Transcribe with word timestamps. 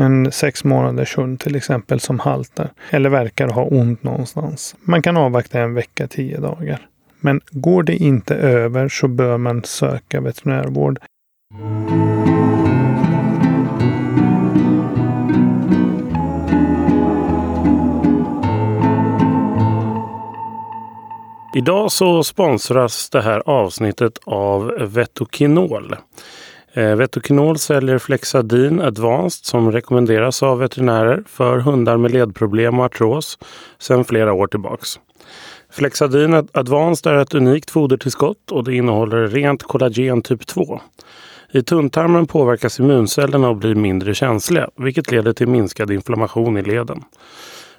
En 0.00 0.32
sex 0.32 0.64
månaders 0.64 1.18
hund 1.18 1.40
till 1.40 1.56
exempel 1.56 2.00
som 2.00 2.18
haltar 2.18 2.70
eller 2.90 3.10
verkar 3.10 3.48
ha 3.48 3.64
ont 3.64 4.02
någonstans. 4.02 4.76
Man 4.80 5.02
kan 5.02 5.16
avvakta 5.16 5.60
en 5.60 5.74
vecka, 5.74 6.06
tio 6.06 6.40
dagar. 6.40 6.86
Men 7.20 7.40
går 7.50 7.82
det 7.82 7.96
inte 7.96 8.34
över 8.34 8.88
så 8.88 9.08
bör 9.08 9.38
man 9.38 9.64
söka 9.64 10.20
veterinärvård. 10.20 10.98
Idag 21.54 21.92
så 21.92 22.22
sponsras 22.22 23.10
det 23.10 23.22
här 23.22 23.42
avsnittet 23.46 24.18
av 24.26 24.66
Vetokinol. 24.80 25.96
Eh, 26.78 26.96
Vetokinol 26.96 27.58
säljer 27.58 27.98
Flexadin 27.98 28.80
Advanced 28.80 29.44
som 29.44 29.72
rekommenderas 29.72 30.42
av 30.42 30.58
veterinärer 30.58 31.24
för 31.26 31.58
hundar 31.58 31.96
med 31.96 32.10
ledproblem 32.10 32.78
och 32.78 32.84
artros 32.84 33.38
sedan 33.78 34.04
flera 34.04 34.32
år 34.32 34.46
tillbaks. 34.46 35.00
Flexadin 35.72 36.48
Advanced 36.52 37.12
är 37.12 37.16
ett 37.16 37.34
unikt 37.34 37.70
fodertillskott 37.70 38.50
och 38.50 38.64
det 38.64 38.74
innehåller 38.74 39.28
rent 39.28 39.62
kollagen 39.62 40.22
typ 40.22 40.46
2. 40.46 40.80
I 41.52 41.62
tunntarmen 41.62 42.26
påverkas 42.26 42.80
immuncellerna 42.80 43.48
och 43.48 43.56
blir 43.56 43.74
mindre 43.74 44.14
känsliga, 44.14 44.68
vilket 44.76 45.10
leder 45.10 45.32
till 45.32 45.48
minskad 45.48 45.90
inflammation 45.90 46.56
i 46.56 46.62
leden. 46.62 47.04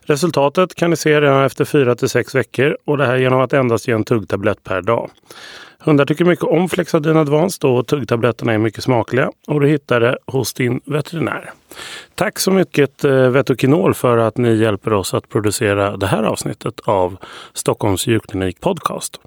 Resultatet 0.09 0.75
kan 0.75 0.89
ni 0.89 0.95
se 0.95 1.21
redan 1.21 1.43
efter 1.43 1.65
4 1.65 1.95
till 1.95 2.09
6 2.09 2.35
veckor 2.35 2.77
och 2.85 2.97
det 2.97 3.05
här 3.05 3.17
genom 3.17 3.41
att 3.41 3.53
endast 3.53 3.87
ge 3.87 3.93
en 3.93 4.03
tuggtablett 4.03 4.63
per 4.63 4.81
dag. 4.81 5.09
Hundar 5.79 6.05
tycker 6.05 6.25
mycket 6.25 6.45
om 6.45 6.69
Flexadin 6.69 7.17
Advanced 7.17 7.69
och 7.69 7.87
tuggtabletterna 7.87 8.53
är 8.53 8.57
mycket 8.57 8.83
smakliga 8.83 9.31
och 9.47 9.61
du 9.61 9.67
hittar 9.67 9.99
det 9.99 10.17
hos 10.25 10.53
din 10.53 10.81
veterinär. 10.85 11.51
Tack 12.15 12.39
så 12.39 12.51
mycket 12.51 13.03
eh, 13.03 13.29
Vetokinol 13.29 13.93
för 13.93 14.17
att 14.17 14.37
ni 14.37 14.55
hjälper 14.55 14.93
oss 14.93 15.13
att 15.13 15.29
producera 15.29 15.97
det 15.97 16.07
här 16.07 16.23
avsnittet 16.23 16.79
av 16.79 17.17
Stockholms 17.53 18.07
djurklinik 18.07 18.61
podcast. 18.61 19.19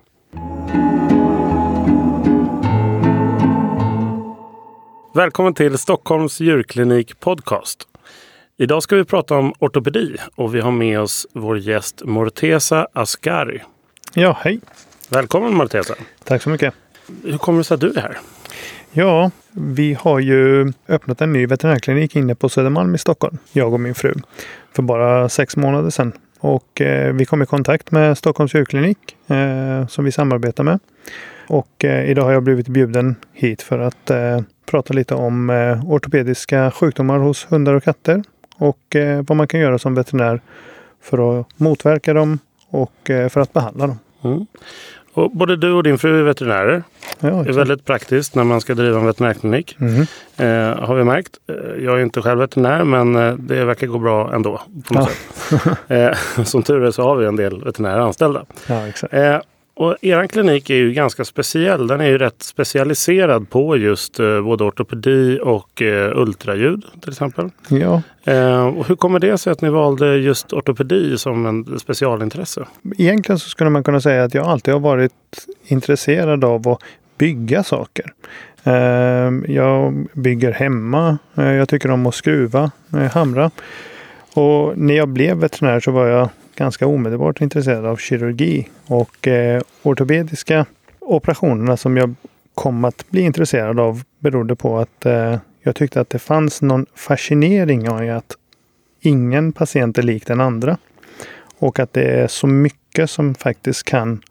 Välkommen 5.15 5.55
till 5.55 5.79
Stockholms 5.79 6.41
djurklinik 6.41 7.21
podcast. 7.21 7.89
Idag 8.57 8.83
ska 8.83 8.97
vi 8.97 9.05
prata 9.05 9.35
om 9.37 9.53
ortopedi 9.59 10.17
och 10.35 10.55
vi 10.55 10.61
har 10.61 10.71
med 10.71 11.01
oss 11.01 11.27
vår 11.33 11.59
gäst 11.59 12.03
Morteza 12.05 12.87
Ascari. 12.93 13.63
Ja, 14.15 14.39
hej! 14.41 14.61
Välkommen 15.11 15.55
Morteza! 15.55 15.95
Tack 16.25 16.43
så 16.43 16.51
mycket! 16.51 16.75
Hur 17.25 17.39
kommer 17.39 17.59
det 17.59 17.65
sig 17.65 17.75
att 17.75 17.81
du 17.81 17.91
är 17.91 18.01
här? 18.01 18.19
Ja, 18.91 19.31
vi 19.51 19.95
har 20.01 20.19
ju 20.19 20.73
öppnat 20.89 21.21
en 21.21 21.33
ny 21.33 21.47
veterinärklinik 21.47 22.17
inne 22.17 22.35
på 22.35 22.49
Södermalm 22.49 22.95
i 22.95 22.99
Stockholm, 22.99 23.39
jag 23.53 23.73
och 23.73 23.81
min 23.81 23.95
fru, 23.95 24.15
för 24.73 24.83
bara 24.83 25.29
sex 25.29 25.57
månader 25.57 25.91
sedan. 25.91 26.13
Och 26.39 26.81
eh, 26.81 27.13
vi 27.13 27.25
kom 27.25 27.43
i 27.43 27.47
kontakt 27.47 27.91
med 27.91 28.19
Stockholms 28.19 28.55
djurklinik 28.55 29.17
eh, 29.27 29.87
som 29.87 30.05
vi 30.05 30.13
samarbetar 30.13 30.65
med. 30.65 30.79
Och 31.49 31.85
eh, 31.85 32.11
idag 32.11 32.25
har 32.25 32.33
jag 32.33 32.43
blivit 32.43 32.69
bjuden 32.69 33.17
hit 33.33 33.63
för 33.63 33.79
att 33.79 34.11
eh, 34.11 34.41
prata 34.67 34.95
lite 34.95 35.15
om 35.15 35.51
eh, 35.51 35.91
ortopediska 35.91 36.71
sjukdomar 36.71 37.19
hos 37.19 37.47
hundar 37.51 37.75
och 37.75 37.85
katter 37.85 38.23
och 38.63 38.97
eh, 38.97 39.25
vad 39.29 39.37
man 39.37 39.49
kan 39.49 39.61
göra 39.61 39.79
som 39.79 39.95
veterinär 39.95 40.41
för 41.03 41.41
att 41.41 41.47
motverka 41.57 42.15
dem 42.15 42.39
och 42.69 43.11
eh, 43.11 43.29
för 43.29 43.41
att 43.41 43.53
behandla 43.53 43.87
dem. 43.87 43.99
Mm. 44.25 44.47
Och 45.15 45.31
både 45.31 45.57
du 45.57 45.73
och 45.73 45.83
din 45.83 45.99
fru 45.99 46.19
är 46.19 46.23
veterinärer. 46.23 46.83
Ja, 47.21 47.29
det 47.31 47.49
är 47.49 47.53
väldigt 47.53 47.85
praktiskt 47.85 48.35
när 48.35 48.45
man 48.45 48.61
ska 48.61 48.75
driva 48.75 48.99
en 48.99 49.07
veterinärklinik. 49.07 49.77
Mm. 49.81 50.01
Eh, 50.37 50.85
har 50.85 50.95
vi 50.95 51.05
märkt. 51.05 51.39
Eh, 51.49 51.85
jag 51.85 51.99
är 51.99 52.03
inte 52.03 52.23
själv 52.23 52.39
veterinär 52.41 52.85
men 52.85 53.13
det 53.47 53.65
verkar 53.65 53.87
gå 53.87 53.99
bra 53.99 54.35
ändå. 54.35 54.61
På 54.89 54.95
något 54.95 55.11
Ja. 55.51 55.59
sätt. 55.59 55.79
Eh, 56.39 56.45
som 56.45 56.63
tur 56.63 56.85
är 56.85 56.91
så 56.91 57.03
har 57.03 57.17
vi 57.17 57.27
en 57.27 57.37
del 57.37 57.65
veterinärer 57.65 57.99
anställda. 58.01 58.45
Ja, 58.69 58.87
exakt. 58.89 59.15
Eh, 59.15 59.37
och 59.75 59.97
er 60.01 60.27
klinik 60.27 60.71
är 60.71 60.75
ju 60.75 60.93
ganska 60.93 61.25
speciell. 61.25 61.87
Den 61.87 62.01
är 62.01 62.07
ju 62.09 62.19
rätt 62.19 62.43
specialiserad 62.43 63.51
på 63.51 63.77
just 63.77 64.21
eh, 64.21 64.43
både 64.43 64.65
ortopedi 64.65 65.39
och 65.43 65.83
eh, 65.83 66.19
ultraljud 66.19 66.85
till 67.01 67.11
exempel. 67.11 67.51
Ja, 67.69 68.03
Eh, 68.25 68.67
och 68.67 68.87
hur 68.89 68.97
kommer 68.97 69.19
det 69.19 69.39
sig 69.39 69.53
att 69.53 69.61
ni 69.63 69.69
valde 69.69 70.17
just 70.17 70.53
ortopedi 70.53 71.19
som 71.19 71.47
en 71.47 71.79
specialintresse? 71.79 72.67
egentligen 72.99 73.39
så 73.39 73.49
skulle 73.49 73.71
man 73.71 73.85
kunna 73.85 74.01
säga 74.01 74.25
att 74.25 74.35
jag 74.35 74.47
alltid 74.47 74.75
har 74.75 74.81
varit 74.81 75.13
intresserad 75.67 76.45
av 76.45 76.69
att 76.69 76.79
bygga 77.19 77.63
saker. 77.63 78.13
Eh, 78.65 79.53
Jag 79.55 80.07
bygger 80.13 80.53
hemma. 80.53 81.19
Eh, 81.35 81.53
Jag 81.53 81.69
tycker 81.69 81.91
om 81.91 82.07
att 82.07 82.15
skruva, 82.15 82.71
eh, 82.93 82.99
hamra. 83.13 83.51
Och 84.35 84.79
när 84.79 84.95
jag 84.95 85.09
blev 85.09 85.37
veterinär 85.37 85.81
så 85.81 85.91
var 85.91 86.07
jag 86.07 86.29
ganska 86.57 86.87
omedelbart 86.87 87.41
intresserad 87.41 87.87
av 87.87 87.97
kirurgi 87.97 88.69
och 88.87 89.29
eh, 89.29 89.63
ortopediska 89.83 90.67
operationerna 91.01 91.77
som 91.77 91.97
jag 91.97 92.15
kom 92.55 92.85
att 92.85 93.11
bli 93.11 93.21
intresserad 93.21 93.81
av 93.81 94.03
berodde 94.19 94.57
på 94.57 94.79
att 94.79 95.07
eh, 95.07 95.39
jag 95.63 95.77
tyckte 95.77 96.01
att 96.01 96.11
det 96.11 96.19
fanns 96.19 96.63
någon 96.63 96.87
fascinering 96.95 98.05
i 98.05 98.11
att 98.11 98.37
ingen 99.01 99.53
patient 99.53 99.99
är 99.99 100.03
lik 100.03 100.27
den 100.27 100.41
andra. 100.41 100.77
Och 101.59 101.79
att 101.79 101.93
det 101.93 102.03
är 102.03 102.27
så 102.27 102.47
mycket 102.47 103.11
som 103.11 103.35
faktiskt 103.35 103.83
kan 103.83 104.23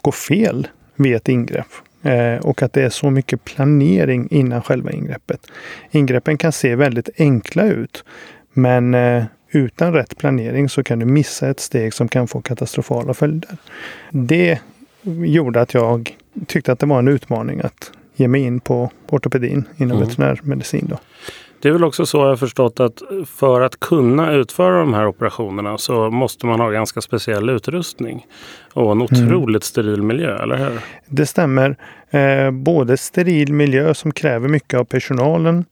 gå 0.00 0.12
fel 0.12 0.68
vid 0.96 1.14
ett 1.16 1.28
ingrepp. 1.28 1.66
Eh, 2.02 2.36
och 2.36 2.62
att 2.62 2.72
det 2.72 2.82
är 2.82 2.90
så 2.90 3.10
mycket 3.10 3.44
planering 3.44 4.28
innan 4.30 4.62
själva 4.62 4.90
ingreppet. 4.90 5.46
Ingreppen 5.90 6.38
kan 6.38 6.52
se 6.52 6.74
väldigt 6.74 7.08
enkla 7.18 7.64
ut. 7.64 8.04
Men 8.52 8.94
eh, 8.94 9.24
utan 9.52 9.92
rätt 9.92 10.18
planering 10.18 10.68
så 10.68 10.82
kan 10.82 10.98
du 10.98 11.06
missa 11.06 11.48
ett 11.48 11.60
steg 11.60 11.94
som 11.94 12.08
kan 12.08 12.28
få 12.28 12.40
katastrofala 12.40 13.14
följder. 13.14 13.56
Det 14.10 14.58
gjorde 15.24 15.60
att 15.60 15.74
jag 15.74 16.16
tyckte 16.46 16.72
att 16.72 16.78
det 16.78 16.86
var 16.86 16.98
en 16.98 17.08
utmaning 17.08 17.60
att 17.60 17.92
ge 18.16 18.28
mig 18.28 18.40
in 18.42 18.60
på 18.60 18.90
ortopedin 19.08 19.64
inom 19.76 19.96
Mm. 19.96 20.08
veterinärmedicin. 20.08 20.86
Då. 20.90 20.98
Det 21.60 21.68
är 21.68 21.72
väl 21.72 21.84
också 21.84 22.06
så 22.06 22.18
jag 22.18 22.26
har 22.28 22.36
förstått 22.36 22.80
att 22.80 23.02
för 23.26 23.60
att 23.60 23.80
kunna 23.80 24.32
utföra 24.32 24.78
de 24.78 24.94
här 24.94 25.06
operationerna 25.06 25.78
så 25.78 26.10
måste 26.10 26.46
man 26.46 26.60
ha 26.60 26.70
ganska 26.70 27.00
speciell 27.00 27.50
utrustning 27.50 28.26
och 28.72 28.92
en 28.92 29.02
otroligt 29.02 29.64
steril 29.64 30.02
miljö, 30.02 30.42
eller 30.42 30.56
hur? 30.56 30.80
Det 31.06 31.26
stämmer. 31.26 31.76
Eh, 32.10 32.50
både 32.50 32.96
steril 32.96 33.52
miljö 33.52 33.94
som 33.94 34.12
kräver 34.12 34.48
mycket 34.48 34.80
av 34.80 34.84
personalen 34.84 35.64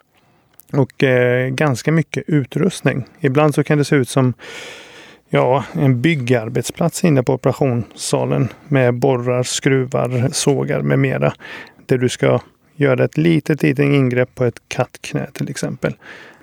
och 0.73 1.03
eh, 1.03 1.49
ganska 1.49 1.93
mycket 1.93 2.25
utrustning. 2.27 3.05
Ibland 3.21 3.55
så 3.55 3.65
kan 3.65 3.79
det 3.79 3.85
se 3.85 3.97
ut 3.97 4.09
som 4.09 4.35
ja, 5.29 5.65
en 5.73 6.01
byggarbetsplats 6.01 7.05
inne 7.05 7.23
på 7.23 7.35
operationssalen 7.35 8.49
med 8.69 8.95
borrar, 8.95 9.43
skruvar, 9.43 10.29
sågar 10.33 10.81
med 10.81 10.99
mera. 10.99 11.33
Där 11.87 11.99
du 11.99 12.09
ska 12.09 12.41
göra 12.77 13.05
ett 13.05 13.17
litet, 13.17 13.63
litet 13.63 13.85
ingrepp 13.85 14.35
på 14.35 14.45
ett 14.45 14.63
kattknä 14.69 15.27
till 15.33 15.51
exempel. 15.51 15.95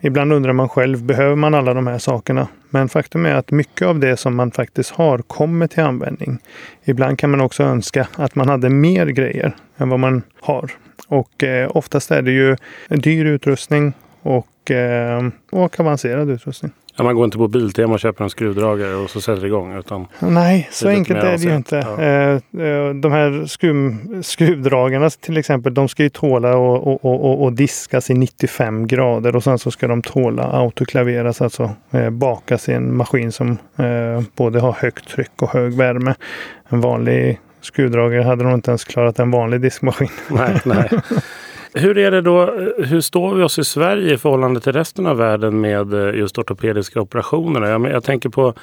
Ibland 0.01 0.33
undrar 0.33 0.53
man 0.53 0.69
själv, 0.69 1.03
behöver 1.03 1.35
man 1.35 1.53
alla 1.53 1.73
de 1.73 1.87
här 1.87 1.97
sakerna? 1.97 2.47
Men 2.69 2.89
faktum 2.89 3.25
är 3.25 3.35
att 3.35 3.51
mycket 3.51 3.87
av 3.87 3.99
det 3.99 4.17
som 4.17 4.35
man 4.35 4.51
faktiskt 4.51 4.91
har 4.91 5.17
kommer 5.17 5.67
till 5.67 5.83
användning. 5.83 6.39
Ibland 6.83 7.19
kan 7.19 7.29
man 7.29 7.41
också 7.41 7.63
önska 7.63 8.07
att 8.15 8.35
man 8.35 8.49
hade 8.49 8.69
mer 8.69 9.07
grejer 9.07 9.55
än 9.77 9.89
vad 9.89 9.99
man 9.99 10.21
har. 10.41 10.71
Och 11.07 11.43
eh, 11.43 11.71
oftast 11.73 12.11
är 12.11 12.21
det 12.21 12.31
ju 12.31 12.55
en 12.87 12.99
dyr 12.99 13.25
utrustning 13.25 13.93
och, 14.27 14.71
eh, 14.71 15.27
och 15.51 15.79
avancerad 15.79 16.29
utrustning. 16.29 16.71
Ja, 16.99 17.03
man 17.03 17.15
går 17.15 17.25
inte 17.25 17.37
på 17.37 17.47
Biltema 17.47 17.93
och 17.93 17.99
köper 17.99 18.23
en 18.23 18.29
skruvdragare 18.29 18.95
och 18.95 19.09
så 19.09 19.21
sätter 19.21 19.41
det 19.41 19.47
igång. 19.47 19.77
Utan 19.79 20.07
Nej, 20.19 20.67
så 20.71 20.89
enkelt 20.89 21.23
är 21.23 21.31
det 21.31 21.43
ju 21.43 21.55
inte. 21.55 21.77
avancerat, 21.87 22.43
Eh, 22.53 22.65
eh, 22.67 22.93
De 22.93 23.11
här 23.11 23.45
skruv, 23.45 23.95
skruvdragarna 24.21 25.09
till 25.09 25.37
exempel, 25.37 25.73
de 25.73 25.87
ska 25.87 26.03
ju 26.03 26.09
tåla 26.09 26.55
och, 26.57 26.87
och, 26.87 27.05
och, 27.05 27.43
och- 27.43 27.53
diskas 27.53 28.09
i 28.09 28.13
95 28.13 28.87
grader 28.87 29.35
och 29.35 29.43
sen 29.43 29.59
så 29.59 29.71
ska 29.71 29.87
de 29.87 30.01
tåla 30.01 30.43
autoklaveras, 30.43 31.41
alltså 31.41 31.71
eh, 31.91 32.09
bakas 32.09 32.69
i 32.69 32.73
en 32.73 32.95
maskin 32.97 33.31
som 33.31 33.57
både 34.35 34.59
har 34.59 34.71
högt 34.73 35.09
tryck 35.09 35.41
och 35.41 35.49
hög 35.49 35.73
värme. 35.77 36.15
En 36.69 36.81
vanlig 36.81 37.39
skruvdragare 37.61 38.23
hade 38.23 38.43
nog 38.43 38.53
inte 38.53 38.71
ens 38.71 38.83
klarat 38.83 39.19
en 39.19 39.31
vanlig 39.31 39.61
diskmaskin. 39.61 40.09
nej, 40.29 40.61
nej. 40.65 40.89
Hur 41.77 41.97
är 41.97 42.11
det 42.11 42.21
då? 42.21 42.45
Hur 42.77 43.01
står 43.01 43.35
vi 43.35 43.43
oss 43.43 43.59
i 43.59 43.63
Sverige 43.63 44.13
i 44.13 44.17
förhållande 44.17 44.59
till 44.59 44.73
resten 44.73 45.05
av 45.05 45.17
världen 45.17 45.61
med 45.61 45.93
eh, 45.93 46.15
just 46.15 46.37
ortopediska 46.37 47.01
operationer? 47.01 47.69
Jag, 47.69 47.89
jag 47.89 48.03
tänker 48.03 48.29
på, 48.29 48.53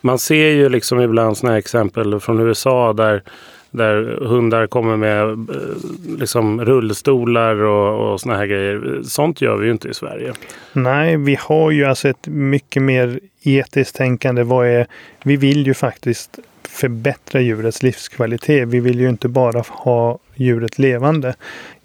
man 0.00 0.18
ser 0.18 0.48
ju 0.48 0.68
liksom 0.68 1.00
ibland 1.00 1.36
sådana 1.36 1.52
här 1.52 1.58
exempel 1.58 2.20
från 2.20 2.40
USA 2.40 2.92
där 2.92 3.22
där 3.70 4.18
hundar 4.26 4.66
kommer 4.66 4.96
med 4.96 5.22
eh, 5.22 6.16
liksom 6.18 6.64
rullstolar 6.64 7.54
och, 7.54 8.12
och 8.12 8.20
såna 8.20 8.36
här 8.36 8.46
grejer. 8.46 9.00
Sånt 9.04 9.40
gör 9.40 9.56
vi 9.56 9.66
ju 9.66 9.72
inte 9.72 9.88
i 9.88 9.94
Sverige. 9.94 10.32
Nej, 10.72 11.16
vi 11.16 11.38
har 11.40 11.70
ju 11.70 11.84
alltså 11.84 12.08
ett 12.08 12.26
mycket 12.26 12.82
mer 12.82 13.20
etiskt 13.42 13.96
tänkande. 13.96 14.42
Vad 14.42 14.66
är, 14.66 14.86
vi 15.22 15.36
vill 15.36 15.66
ju 15.66 15.74
faktiskt 15.74 16.38
förbättra 16.68 17.40
djurets 17.40 17.82
livskvalitet. 17.82 18.68
Vi 18.68 18.80
vill 18.80 19.00
ju 19.00 19.08
inte 19.08 19.28
bara 19.28 19.64
ha 19.68 20.18
djuret 20.34 20.78
levande. 20.78 21.34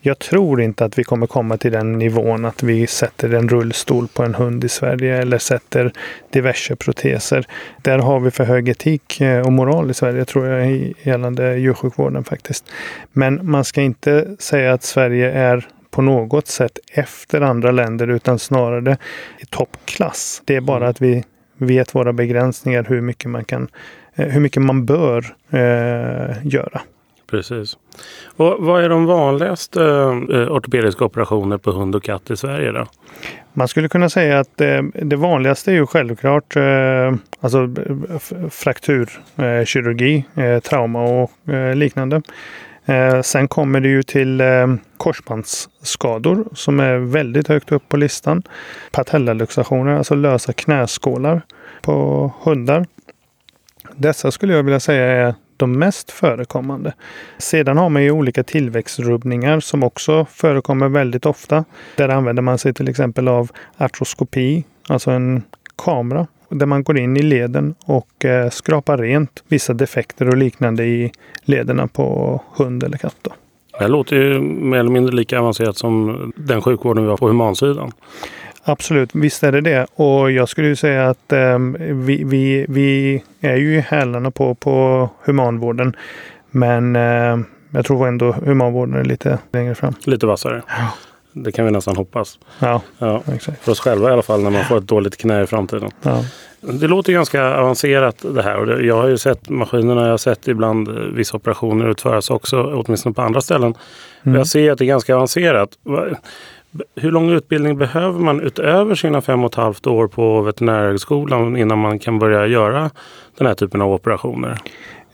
Jag 0.05 0.19
tror 0.19 0.61
inte 0.61 0.85
att 0.85 0.99
vi 0.99 1.03
kommer 1.03 1.27
komma 1.27 1.57
till 1.57 1.71
den 1.71 1.91
nivån 1.91 2.45
att 2.45 2.63
vi 2.63 2.87
sätter 2.87 3.33
en 3.33 3.49
rullstol 3.49 4.07
på 4.07 4.23
en 4.23 4.35
hund 4.35 4.63
i 4.63 4.69
Sverige 4.69 5.17
eller 5.17 5.37
sätter 5.37 5.91
diverse 6.29 6.75
proteser. 6.75 7.47
Där 7.81 7.99
har 7.99 8.19
vi 8.19 8.31
för 8.31 8.43
hög 8.43 8.69
etik 8.69 9.21
eh, 9.21 9.45
och 9.45 9.51
moral 9.51 9.91
i 9.91 9.93
Sverige 9.93 10.25
tror 10.25 10.47
jag 10.47 10.93
gällande 11.03 11.57
djursjukvården 11.57 12.23
faktiskt. 12.23 12.65
Men 13.11 13.51
man 13.51 13.65
ska 13.65 13.81
inte 13.81 14.35
säga 14.39 14.73
att 14.73 14.83
Sverige 14.83 15.31
är 15.31 15.67
på 15.91 16.01
något 16.01 16.47
sätt 16.47 16.79
efter 16.91 17.41
andra 17.41 17.71
länder 17.71 18.07
utan 18.07 18.39
snarare 18.39 18.97
i 19.39 19.45
toppklass. 19.45 20.41
Det 20.45 20.55
är 20.55 20.61
bara 20.61 20.77
mm. 20.77 20.89
att 20.89 21.01
vi 21.01 21.23
vet 21.57 21.95
våra 21.95 22.13
begränsningar 22.13 22.85
hur 22.89 23.01
mycket 23.01 23.29
man 23.29 23.45
kan 23.45 23.67
eh, 24.15 24.27
hur 24.27 24.41
mycket 24.41 24.61
man 24.61 24.85
bör 24.85 25.35
eh, 25.49 26.47
göra. 26.47 26.81
Precis. 27.27 27.77
Och 28.35 28.55
vad 28.59 28.83
är 28.83 28.89
de 28.89 29.05
vanligaste 29.05 29.83
eh, 29.83 30.51
ortopediska 30.51 31.05
operationer 31.05 31.57
på 31.57 31.71
hund 31.71 31.95
och 31.95 32.03
katt 32.03 32.31
i 32.31 32.37
Sverige? 32.37 32.71
Då? 32.71 32.85
Man 33.53 33.67
skulle 33.67 33.89
kunna 33.89 34.09
säga 34.09 34.39
att 34.39 34.61
eh, 34.61 34.81
det 34.93 35.15
vanligaste 35.15 35.71
är 35.71 35.75
ju 35.75 35.87
självklart 35.87 36.55
eh, 36.55 37.13
alltså, 37.39 37.69
frakturkirurgi, 38.49 40.25
eh, 40.35 40.45
eh, 40.45 40.59
trauma 40.59 41.03
och 41.03 41.53
eh, 41.53 41.75
liknande. 41.75 42.21
Eh, 42.85 43.21
sen 43.21 43.47
kommer 43.47 43.79
det 43.79 43.89
ju 43.89 44.03
till 44.03 44.41
eh, 44.41 44.67
korsbandsskador 44.97 46.47
som 46.53 46.79
är 46.79 46.97
väldigt 46.97 47.47
högt 47.47 47.71
upp 47.71 47.89
på 47.89 47.97
listan. 47.97 48.43
Patellaluxationer, 48.91 49.97
alltså 49.97 50.15
lösa 50.15 50.53
knäskålar 50.53 51.41
på 51.81 52.31
hundar. 52.43 52.85
Dessa 53.95 54.31
skulle 54.31 54.53
jag 54.53 54.63
vilja 54.63 54.79
säga 54.79 55.05
är 55.05 55.35
de 55.57 55.79
mest 55.79 56.11
förekommande. 56.11 56.93
Sedan 57.37 57.77
har 57.77 57.89
man 57.89 58.03
ju 58.03 58.11
olika 58.11 58.43
tillväxtrubbningar 58.43 59.59
som 59.59 59.83
också 59.83 60.25
förekommer 60.25 60.89
väldigt 60.89 61.25
ofta. 61.25 61.65
Där 61.95 62.09
använder 62.09 62.41
man 62.43 62.57
sig 62.57 62.73
till 62.73 62.89
exempel 62.89 63.27
av 63.27 63.51
artroskopi, 63.77 64.63
alltså 64.87 65.11
en 65.11 65.43
kamera 65.75 66.27
där 66.49 66.65
man 66.65 66.83
går 66.83 66.97
in 66.97 67.17
i 67.17 67.21
leden 67.21 67.75
och 67.85 68.25
eh, 68.25 68.49
skrapar 68.49 68.97
rent 68.97 69.43
vissa 69.47 69.73
defekter 69.73 70.27
och 70.27 70.37
liknande 70.37 70.85
i 70.85 71.11
lederna 71.41 71.87
på 71.87 72.41
hund 72.55 72.83
eller 72.83 72.97
katt. 72.97 73.17
Då. 73.21 73.31
Det 73.79 73.87
låter 73.87 74.15
ju 74.15 74.39
mer 74.41 74.79
eller 74.79 74.89
mindre 74.89 75.15
lika 75.15 75.39
avancerat 75.39 75.77
som 75.77 76.33
den 76.35 76.61
sjukvården 76.61 77.03
vi 77.03 77.09
har 77.09 77.17
på 77.17 77.27
humansidan. 77.27 77.91
Absolut, 78.67 79.15
visst 79.15 79.43
är 79.43 79.51
det 79.51 79.61
det. 79.61 79.87
Och 79.95 80.31
jag 80.31 80.49
skulle 80.49 80.67
ju 80.67 80.75
säga 80.75 81.09
att 81.09 81.33
eh, 81.33 81.59
vi, 81.79 82.23
vi, 82.23 82.65
vi 82.69 83.23
är 83.41 83.55
ju 83.55 83.75
i 83.75 83.79
hälarna 83.79 84.31
på, 84.31 84.55
på 84.55 85.09
humanvården. 85.23 85.95
Men 86.51 86.95
eh, 86.95 87.37
jag 87.69 87.85
tror 87.85 88.07
ändå 88.07 88.31
humanvården 88.31 88.95
är 88.95 89.03
lite 89.03 89.39
längre 89.51 89.75
fram. 89.75 89.93
Lite 90.05 90.25
vassare. 90.25 90.61
Ja. 90.67 90.91
Det 91.37 91.51
kan 91.51 91.65
vi 91.65 91.71
nästan 91.71 91.95
hoppas. 91.95 92.39
Ja, 92.59 92.81
ja. 92.97 93.21
För 93.61 93.71
oss 93.71 93.79
själva 93.79 94.09
i 94.09 94.13
alla 94.13 94.21
fall 94.21 94.43
när 94.43 94.49
man 94.49 94.63
får 94.63 94.77
ett 94.77 94.87
dåligt 94.87 95.17
knä 95.17 95.43
i 95.43 95.47
framtiden. 95.47 95.91
Ja. 96.01 96.23
Det 96.61 96.87
låter 96.87 97.13
ganska 97.13 97.55
avancerat 97.55 98.25
det 98.35 98.43
här. 98.43 98.57
Och 98.57 98.83
jag 98.83 98.95
har 98.95 99.07
ju 99.07 99.17
sett 99.17 99.49
maskinerna, 99.49 100.01
jag 100.01 100.09
har 100.09 100.17
sett 100.17 100.47
ibland 100.47 100.87
eh, 100.87 100.93
vissa 100.93 101.37
operationer 101.37 101.89
utföras 101.89 102.29
också, 102.29 102.63
åtminstone 102.63 103.15
på 103.15 103.21
andra 103.21 103.41
ställen. 103.41 103.73
Mm. 104.23 104.37
Jag 104.37 104.47
ser 104.47 104.71
att 104.71 104.77
det 104.77 104.83
är 104.83 104.87
ganska 104.87 105.15
avancerat. 105.15 105.69
Hur 106.95 107.11
lång 107.11 107.29
utbildning 107.29 107.77
behöver 107.77 108.19
man 108.19 108.41
utöver 108.41 108.95
sina 108.95 109.21
fem 109.21 109.43
och 109.43 109.51
ett 109.51 109.55
halvt 109.55 109.87
år 109.87 110.07
på 110.07 110.41
veterinärhögskolan 110.41 111.57
innan 111.57 111.79
man 111.79 111.99
kan 111.99 112.19
börja 112.19 112.47
göra 112.47 112.91
den 113.37 113.47
här 113.47 113.53
typen 113.53 113.81
av 113.81 113.93
operationer? 113.93 114.57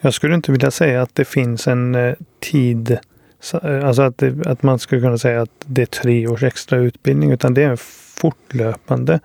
Jag 0.01 0.13
skulle 0.13 0.35
inte 0.35 0.51
vilja 0.51 0.71
säga 0.71 1.01
att 1.01 1.15
det 1.15 1.25
finns 1.25 1.67
en 1.67 1.95
eh, 1.95 2.13
tid 2.39 2.97
eh, 3.63 3.87
alltså 3.87 4.01
att, 4.01 4.17
det, 4.17 4.47
att 4.47 4.63
man 4.63 4.79
skulle 4.79 5.01
kunna 5.01 5.17
säga 5.17 5.41
att 5.41 5.65
det 5.65 5.81
är 5.81 5.85
tre 5.85 6.27
års 6.27 6.43
extra 6.43 6.77
utbildning 6.77 7.31
utan 7.31 7.53
det 7.53 7.63
är 7.63 7.69
en 7.69 7.77
fortlöpande 8.21 9.19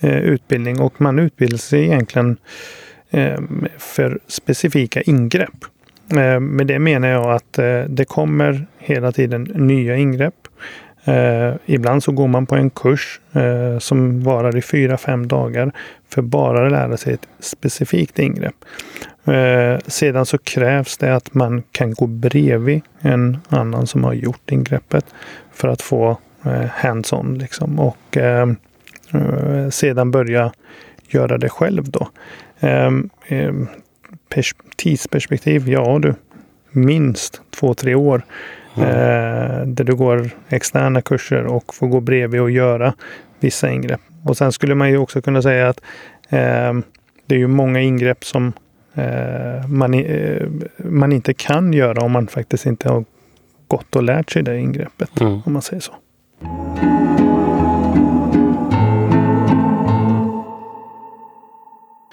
eh, 0.00 0.18
utbildning 0.18 0.80
och 0.80 1.00
man 1.00 1.18
utbildar 1.18 1.58
sig 1.58 1.84
egentligen 1.84 2.36
för 3.78 4.18
specifika 4.26 5.02
ingrepp. 5.02 5.64
Med 6.40 6.66
det 6.66 6.78
menar 6.78 7.08
jag 7.08 7.30
att 7.30 7.52
det 7.88 8.04
kommer 8.08 8.66
hela 8.78 9.12
tiden 9.12 9.42
nya 9.42 9.96
ingrepp. 9.96 10.48
Eh, 11.04 11.54
ibland 11.66 12.02
så 12.02 12.12
går 12.12 12.28
man 12.28 12.46
på 12.46 12.56
en 12.56 12.70
kurs 12.70 13.20
eh, 13.32 13.78
som 13.78 14.22
varar 14.22 14.56
i 14.56 14.62
fyra, 14.62 14.96
fem 14.96 15.28
dagar 15.28 15.72
för 16.08 16.22
bara 16.22 16.66
att 16.66 16.72
lära 16.72 16.96
sig 16.96 17.14
ett 17.14 17.28
specifikt 17.40 18.18
ingrepp. 18.18 18.64
Eh, 19.24 19.78
sedan 19.86 20.26
så 20.26 20.38
krävs 20.38 20.96
det 20.96 21.16
att 21.16 21.34
man 21.34 21.62
kan 21.72 21.94
gå 21.94 22.06
bredvid 22.06 22.82
en 23.00 23.38
annan 23.48 23.86
som 23.86 24.04
har 24.04 24.12
gjort 24.12 24.50
ingreppet 24.50 25.04
för 25.52 25.68
att 25.68 25.82
få 25.82 26.18
eh, 26.44 26.64
hands-on 26.70 27.38
liksom. 27.38 27.80
Och 27.80 28.16
eh, 28.16 28.48
eh 29.12 29.68
sedan 29.70 30.10
börja 30.10 30.52
göra 31.08 31.38
det 31.38 31.48
själv 31.48 31.90
då. 31.90 32.08
Eh, 32.60 32.90
eh, 33.26 33.54
tidsperspektiv, 34.76 35.68
ja 35.68 35.98
du, 35.98 36.14
minst 36.70 37.40
två, 37.50 37.74
tre 37.74 37.94
år. 37.94 38.22
Mm. 38.74 39.74
där 39.74 39.84
du 39.84 39.94
går 39.94 40.30
externa 40.48 41.02
kurser 41.02 41.46
och 41.46 41.74
får 41.74 41.86
gå 41.86 42.00
bredvid 42.00 42.40
och 42.40 42.50
göra 42.50 42.94
vissa 43.40 43.70
ingrepp. 43.70 44.00
Och 44.24 44.36
sen 44.36 44.52
skulle 44.52 44.74
man 44.74 44.90
ju 44.90 44.98
också 44.98 45.22
kunna 45.22 45.42
säga 45.42 45.68
att 45.68 45.80
det 47.26 47.34
är 47.34 47.38
ju 47.38 47.46
många 47.46 47.80
ingrepp 47.80 48.24
som 48.24 48.52
Eh, 48.98 49.68
man, 49.68 49.94
eh, 49.94 50.46
man 50.76 51.12
inte 51.12 51.34
kan 51.34 51.72
göra 51.72 52.04
om 52.04 52.12
man 52.12 52.26
faktiskt 52.26 52.66
inte 52.66 52.88
har 52.88 53.04
gått 53.68 53.96
och 53.96 54.02
lärt 54.02 54.30
sig 54.30 54.42
det 54.42 54.58
ingreppet. 54.58 55.20
Mm. 55.20 55.40
Om 55.46 55.52
man 55.52 55.62
säger 55.62 55.80
så. 55.80 55.92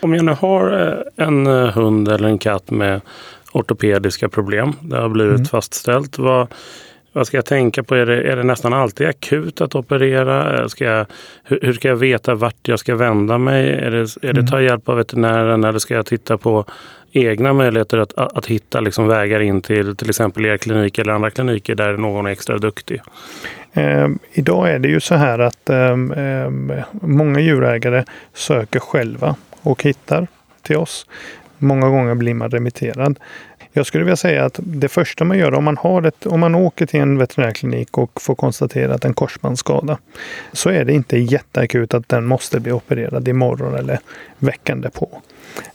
Om 0.02 0.14
jag 0.14 0.26
nu 0.26 0.32
har 0.32 0.88
eh, 0.88 1.28
en 1.28 1.48
hund 1.48 2.08
eller 2.08 2.28
en 2.28 2.38
katt 2.38 2.72
med 2.72 3.02
ortopediska 3.56 4.30
problem, 4.30 4.74
det 4.82 4.98
har 4.98 5.10
blivit 5.10 5.36
mm. 5.36 5.46
fastställt. 5.46 6.18
Vad, 6.18 6.48
vad 7.14 7.28
ska 7.28 7.38
jag 7.38 7.46
tänka 7.46 7.84
på? 7.84 7.96
Är 7.96 8.06
det, 8.06 8.32
är 8.32 8.36
det 8.36 8.44
nästan 8.44 8.74
alltid 8.74 9.08
akut 9.08 9.62
att 9.62 9.76
operera? 9.76 10.70
Ska 10.70 10.86
jag, 10.86 11.06
hur, 11.44 11.60
hur, 11.62 11.74
ska 11.74 11.88
jag 11.88 11.96
veta 11.96 12.36
vart 12.36 12.68
jag 12.68 12.80
ska 12.80 12.96
vända 12.96 13.38
mig? 13.38 13.70
Är 13.70 13.92
det, 13.92 13.98
är 13.98 14.34
det 14.34 14.40
mm. 14.40 14.48
ta 14.48 14.62
hjälp 14.62 14.90
av 14.90 14.98
veterinären 14.98 15.64
eller 15.64 15.80
ska 15.80 15.94
jag 15.94 16.06
titta 16.06 16.38
på 16.38 16.66
egna 17.12 17.54
möjligheter 17.54 17.98
att, 17.98 18.14
att, 18.14 18.38
att 18.38 18.46
hitta 18.46 18.80
liksom 18.80 19.08
vägar 19.08 19.40
in 19.40 19.62
till 19.62 19.96
till 19.96 20.10
exempel 20.10 20.46
er 20.46 20.58
klinik 20.58 21.00
eller 21.00 21.14
andra 21.14 21.30
kliniker 21.30 21.76
där 21.76 21.98
någon 21.98 22.26
är 22.26 22.30
extra 22.30 22.58
duktig? 22.58 23.02
Eh, 23.74 24.08
idag 24.34 24.70
är 24.70 24.80
det 24.80 24.88
ju 24.88 25.00
så 25.00 25.16
här 25.16 25.40
att 25.40 25.70
eh, 25.70 25.96
många 27.02 27.40
djurägare 27.40 28.04
söker 28.34 28.80
själva 28.80 29.36
och 29.62 29.84
hittar 29.84 30.28
till 30.62 30.78
oss. 30.78 31.06
Många 31.58 31.90
gånger 31.90 32.16
blir 32.16 32.34
man 32.34 32.52
remitterad. 32.52 33.20
Jag 33.74 33.86
skulle 33.86 34.04
vilja 34.04 34.16
säga 34.16 34.46
att 34.46 34.60
det 34.64 34.88
första 34.88 35.24
man 35.24 35.38
gör 35.38 35.54
om 35.54 35.64
man, 35.64 35.78
har 35.78 36.04
ett, 36.04 36.26
om 36.26 36.40
man 36.40 36.56
åker 36.56 36.86
till 36.86 37.00
en 37.00 37.18
veterinärklinik 37.18 37.98
och 37.98 38.22
får 38.22 38.36
konstaterat 38.36 39.06
en 39.06 39.14
korsbandsskada 39.14 39.98
så 40.54 40.70
är 40.70 40.86
det 40.86 40.94
inte 40.94 41.18
jätteakut 41.18 41.94
att 41.94 42.10
den 42.10 42.26
måste 42.26 42.60
bli 42.60 42.72
opererad 42.72 43.28
imorgon 43.28 43.76
eller 43.76 44.00
veckan 44.38 44.82
därpå. 44.82 45.22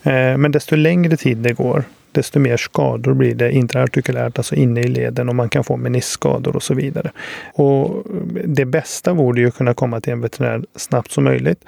Eh, 0.03 0.37
men 0.37 0.53
desto 0.53 0.77
längre 0.77 1.17
tid 1.17 1.39
det 1.39 1.53
går, 1.53 1.85
desto 2.13 2.39
mer 2.39 2.57
skador 2.57 3.15
blir 3.15 3.35
det 3.35 3.53
intraartikulärt, 3.53 4.39
alltså 4.39 4.55
inne 4.55 4.81
i 4.81 4.89
leden 4.89 5.29
och 5.29 5.35
man 5.35 5.49
kan 5.49 5.65
få 5.65 5.77
meniskskador 5.77 6.57
och 6.57 6.63
så 6.63 6.75
vidare. 6.75 7.11
Och 7.55 8.05
det 8.45 8.65
bästa 8.65 9.13
vore 9.13 9.41
ju 9.41 9.49
att 9.49 9.57
kunna 9.57 9.75
komma 9.75 10.01
till 10.01 10.13
en 10.13 10.21
veterinär 10.21 10.65
snabbt 10.77 11.11
som 11.11 11.25
möjligt. 11.25 11.65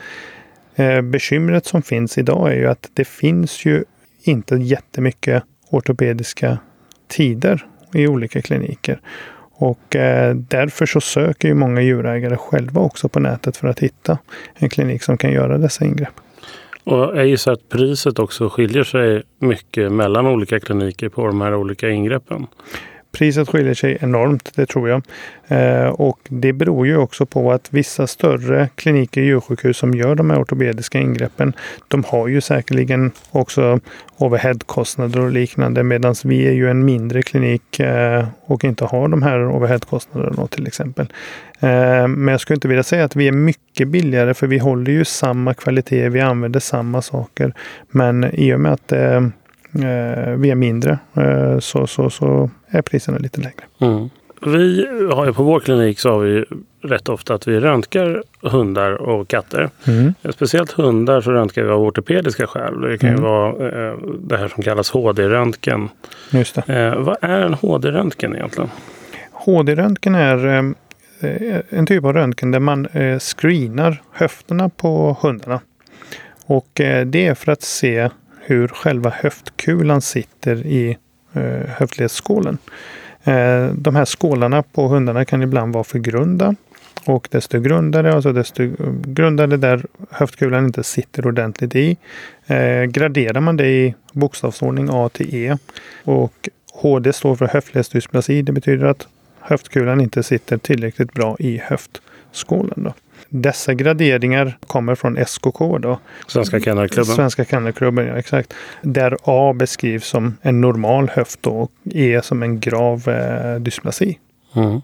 Eh, 0.74 1.00
bekymret 1.00 1.66
som 1.66 1.82
finns 1.82 2.18
idag 2.18 2.52
är 2.52 2.56
ju 2.56 2.66
att 2.66 2.90
det 2.94 3.04
finns 3.04 3.64
ju 3.64 3.84
inte 4.22 4.54
jättemycket 4.54 5.42
ortopediska 5.70 6.58
tider 7.08 7.66
i 7.94 8.06
olika 8.06 8.42
kliniker. 8.42 9.00
Och 9.54 9.96
eh, 9.96 10.34
därför 10.34 10.86
så 10.86 11.00
söker 11.00 11.48
ju 11.48 11.54
många 11.54 11.80
djurägare 11.80 12.36
själva 12.36 12.80
också 12.80 13.08
på 13.08 13.20
nätet 13.20 13.56
för 13.56 13.68
att 13.68 13.80
hitta 13.80 14.18
en 14.54 14.68
klinik 14.68 15.02
som 15.02 15.18
kan 15.18 15.32
göra 15.32 15.58
dessa 15.58 15.84
ingrepp. 15.84 16.14
Och 16.84 17.18
jag 17.18 17.26
gissar 17.26 17.52
att 17.52 17.68
priset 17.68 18.18
också 18.18 18.48
skiljer 18.48 18.84
sig 18.84 19.22
mycket 19.38 19.92
mellan 19.92 20.26
olika 20.26 20.60
kliniker 20.60 21.08
på 21.08 21.26
de 21.26 21.40
här 21.40 21.54
olika 21.54 21.88
ingreppen. 21.90 22.46
Priset 23.12 23.48
skiljer 23.48 23.74
sig 23.74 23.98
enormt, 24.00 24.52
det 24.54 24.66
tror 24.66 24.88
jag. 24.88 25.02
Eh, 25.48 25.88
och 25.88 26.18
det 26.28 26.52
beror 26.52 26.86
ju 26.86 26.96
också 26.96 27.26
på 27.26 27.52
att 27.52 27.68
vissa 27.72 28.06
större 28.06 28.68
kliniker, 28.74 29.22
djursjukhus 29.22 29.76
som 29.76 29.94
gör 29.94 30.14
de 30.14 30.30
här 30.30 30.42
ortopediska 30.42 30.98
ingreppen, 30.98 31.52
de 31.88 32.04
har 32.04 32.28
ju 32.28 32.40
säkerligen 32.40 33.12
också 33.30 33.80
overheadkostnader 34.16 35.20
och 35.20 35.30
liknande 35.30 35.82
medan 35.82 36.14
vi 36.24 36.46
är 36.46 36.52
ju 36.52 36.70
en 36.70 36.84
mindre 36.84 37.22
klinik 37.22 37.80
eh, 37.80 38.26
och 38.44 38.64
inte 38.64 38.84
har 38.84 39.08
de 39.08 39.22
här 39.22 39.56
overheadkostnaderna 39.56 40.46
till 40.46 40.66
exempel. 40.66 41.06
Eh, 41.60 42.08
men 42.08 42.28
jag 42.28 42.40
skulle 42.40 42.54
inte 42.54 42.68
vilja 42.68 42.82
säga 42.82 43.04
att 43.04 43.16
vi 43.16 43.28
är 43.28 43.32
mycket 43.32 43.88
billigare 43.88 44.34
för 44.34 44.46
vi 44.46 44.58
håller 44.58 44.92
ju 44.92 45.04
samma 45.04 45.54
kvalitet, 45.54 46.08
vi 46.08 46.20
använder 46.20 46.60
samma 46.60 47.02
saker. 47.02 47.54
Men 47.90 48.34
i 48.34 48.54
och 48.54 48.60
med 48.60 48.72
att 48.72 48.92
eh, 48.92 49.16
eh, 49.16 50.30
vi 50.36 50.50
är 50.50 50.54
mindre 50.54 50.98
eh, 51.16 51.58
så, 51.58 51.86
så, 51.86 52.10
så 52.10 52.50
är 52.72 52.82
priserna 52.82 53.18
lite 53.18 53.40
lägre. 53.40 53.64
Mm. 53.78 54.10
Vi 54.46 54.86
har 55.14 55.26
ju 55.26 55.32
på 55.32 55.42
vår 55.42 55.60
klinik 55.60 55.98
så 55.98 56.10
har 56.10 56.18
vi 56.18 56.44
rätt 56.82 57.08
ofta 57.08 57.34
att 57.34 57.48
vi 57.48 57.60
röntgar 57.60 58.22
hundar 58.40 58.92
och 58.92 59.28
katter. 59.28 59.70
Mm. 59.86 60.14
Speciellt 60.30 60.72
hundar 60.72 61.20
så 61.20 61.30
röntgar 61.32 61.62
vi 61.64 61.70
av 61.70 61.82
ortopediska 61.82 62.46
skäl. 62.46 62.80
Det 62.80 62.98
kan 62.98 63.08
ju 63.10 63.16
Mm. 63.16 63.24
vara 63.24 63.68
eh, 63.68 63.96
det 64.20 64.36
här 64.36 64.48
som 64.48 64.62
kallas 64.62 64.90
HD-röntgen. 64.90 65.88
Just. 66.30 66.58
Eh, 66.58 66.96
vad 66.96 67.16
är 67.20 67.40
en 67.40 67.54
HD-röntgen 67.54 68.34
egentligen? 68.34 68.70
HD-röntgen 69.32 70.14
är 70.14 70.46
eh, 71.20 71.60
en 71.68 71.86
typ 71.86 72.04
av 72.04 72.12
röntgen 72.12 72.50
där 72.50 72.60
man 72.60 72.86
eh, 72.86 73.18
screenar 73.18 74.02
höfterna 74.12 74.68
på 74.68 75.16
hundarna. 75.20 75.60
Och 76.46 76.68
det 77.06 77.26
är 77.26 77.34
för 77.34 77.52
att 77.52 77.62
se 77.62 78.08
hur 78.40 78.68
själva 78.68 79.10
höftkulan 79.10 80.00
sitter 80.00 80.56
i 80.66 80.98
eh, 81.32 81.68
höftledsskålen. 81.68 82.58
Eh, 83.24 83.66
de 83.74 83.96
här 83.96 84.04
skålarna 84.04 84.62
på 84.62 84.88
hundarna 84.88 85.24
kan 85.24 85.42
ibland 85.42 85.74
vara 85.74 85.84
för 85.84 85.98
grunda. 85.98 86.54
Och 87.04 87.28
desto 87.30 87.60
grundare, 87.60 88.14
alltså 88.14 88.32
desto 88.32 88.62
eh, 88.62 88.70
grundare 89.04 89.56
där 89.56 89.84
höftkulan 90.10 90.64
inte 90.64 90.84
sitter 90.84 91.26
ordentligt 91.26 91.76
i. 91.76 91.96
Eh, 92.46 92.82
graderar 92.82 93.40
man 93.40 93.56
det 93.56 93.68
i 93.68 93.94
bokstavsordning 94.12 94.88
A 94.92 95.08
till 95.12 95.34
E. 95.34 95.56
Och 96.04 96.48
HD 96.72 97.12
står 97.12 97.36
för 97.36 97.46
höftledsdysplasi. 97.46 98.42
Det 98.42 98.52
betyder 98.52 98.86
att 98.86 99.08
höftkulan 99.40 100.00
inte 100.00 100.22
sitter 100.22 100.58
tillräckligt 100.58 101.12
bra 101.12 101.36
i 101.38 101.58
höftskålen. 101.64 102.84
Då. 102.84 102.94
Dessa 103.28 103.74
graderingar 103.74 104.58
kommer 104.66 104.94
från 104.94 105.16
SKK, 105.26 105.78
då, 105.78 105.98
Svenska 106.26 106.60
Kennelklubben. 106.60 107.14
Svenska 107.16 107.44
Kennelklubben. 107.44 108.06
Ja, 108.06 108.14
exakt. 108.14 108.54
Där 108.82 109.16
A 109.24 109.52
beskrivs 109.52 110.06
som 110.06 110.36
en 110.42 110.60
normal 110.60 111.08
höft 111.08 111.46
och 111.46 111.72
E 111.84 112.20
som 112.22 112.42
en 112.42 112.60
grav 112.60 113.08
eh, 113.08 113.60
dysplasi. 113.60 114.18
Mm. 114.54 114.80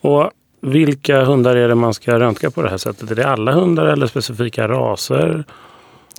Och 0.00 0.30
vilka 0.60 1.24
hundar 1.24 1.56
är 1.56 1.68
det 1.68 1.74
man 1.74 1.94
ska 1.94 2.20
röntga 2.20 2.50
på 2.50 2.62
det 2.62 2.70
här 2.70 2.76
sättet? 2.76 3.10
Är 3.10 3.14
det 3.14 3.26
alla 3.26 3.52
hundar 3.52 3.86
eller 3.86 4.06
specifika 4.06 4.68
raser? 4.68 5.44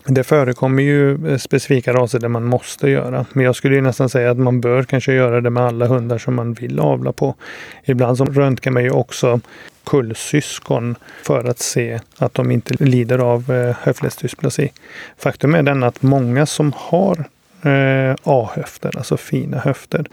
Det 0.10 0.24
förekommer 0.24 0.84
ju 0.84 1.32
eh, 1.32 1.38
specifika 1.38 1.94
raser 1.94 2.20
där 2.20 2.28
man 2.28 2.44
måste 2.44 2.90
göra. 2.90 3.26
Men 3.34 3.46
jag 3.46 3.56
skulle 3.56 3.76
ju 3.76 3.82
nästan 3.82 4.10
säga 4.10 4.32
att 4.32 4.38
man 4.38 4.62
bör 4.62 4.84
kanske 4.84 5.14
göra 5.14 5.42
det 5.42 5.50
med 5.50 5.64
alla 5.64 5.88
hundar 5.88 6.18
som 6.18 6.36
man 6.36 6.54
vill 6.54 6.80
avla 6.80 7.12
på. 7.12 7.36
Ibland 7.84 8.18
så 8.18 8.26
röntgar 8.26 8.72
man 8.72 8.84
ju 8.84 8.92
också 8.92 9.40
kullsyskon 9.84 10.96
för 11.24 11.44
att 11.44 11.60
se 11.60 12.00
att 12.18 12.34
de 12.34 12.52
inte 12.52 12.84
lider 12.84 13.20
av 13.20 13.52
eh, 13.52 13.76
höftledsdysplasi. 13.82 14.72
Faktum 15.18 15.56
är 15.56 15.64
den 15.64 15.84
att 15.84 16.02
många 16.02 16.46
som 16.46 16.74
har 16.76 17.18
eh, 17.62 18.16
A-höfter, 18.24 18.98
alltså 18.98 19.18
fina 19.18 19.58
höfter, 19.58 20.08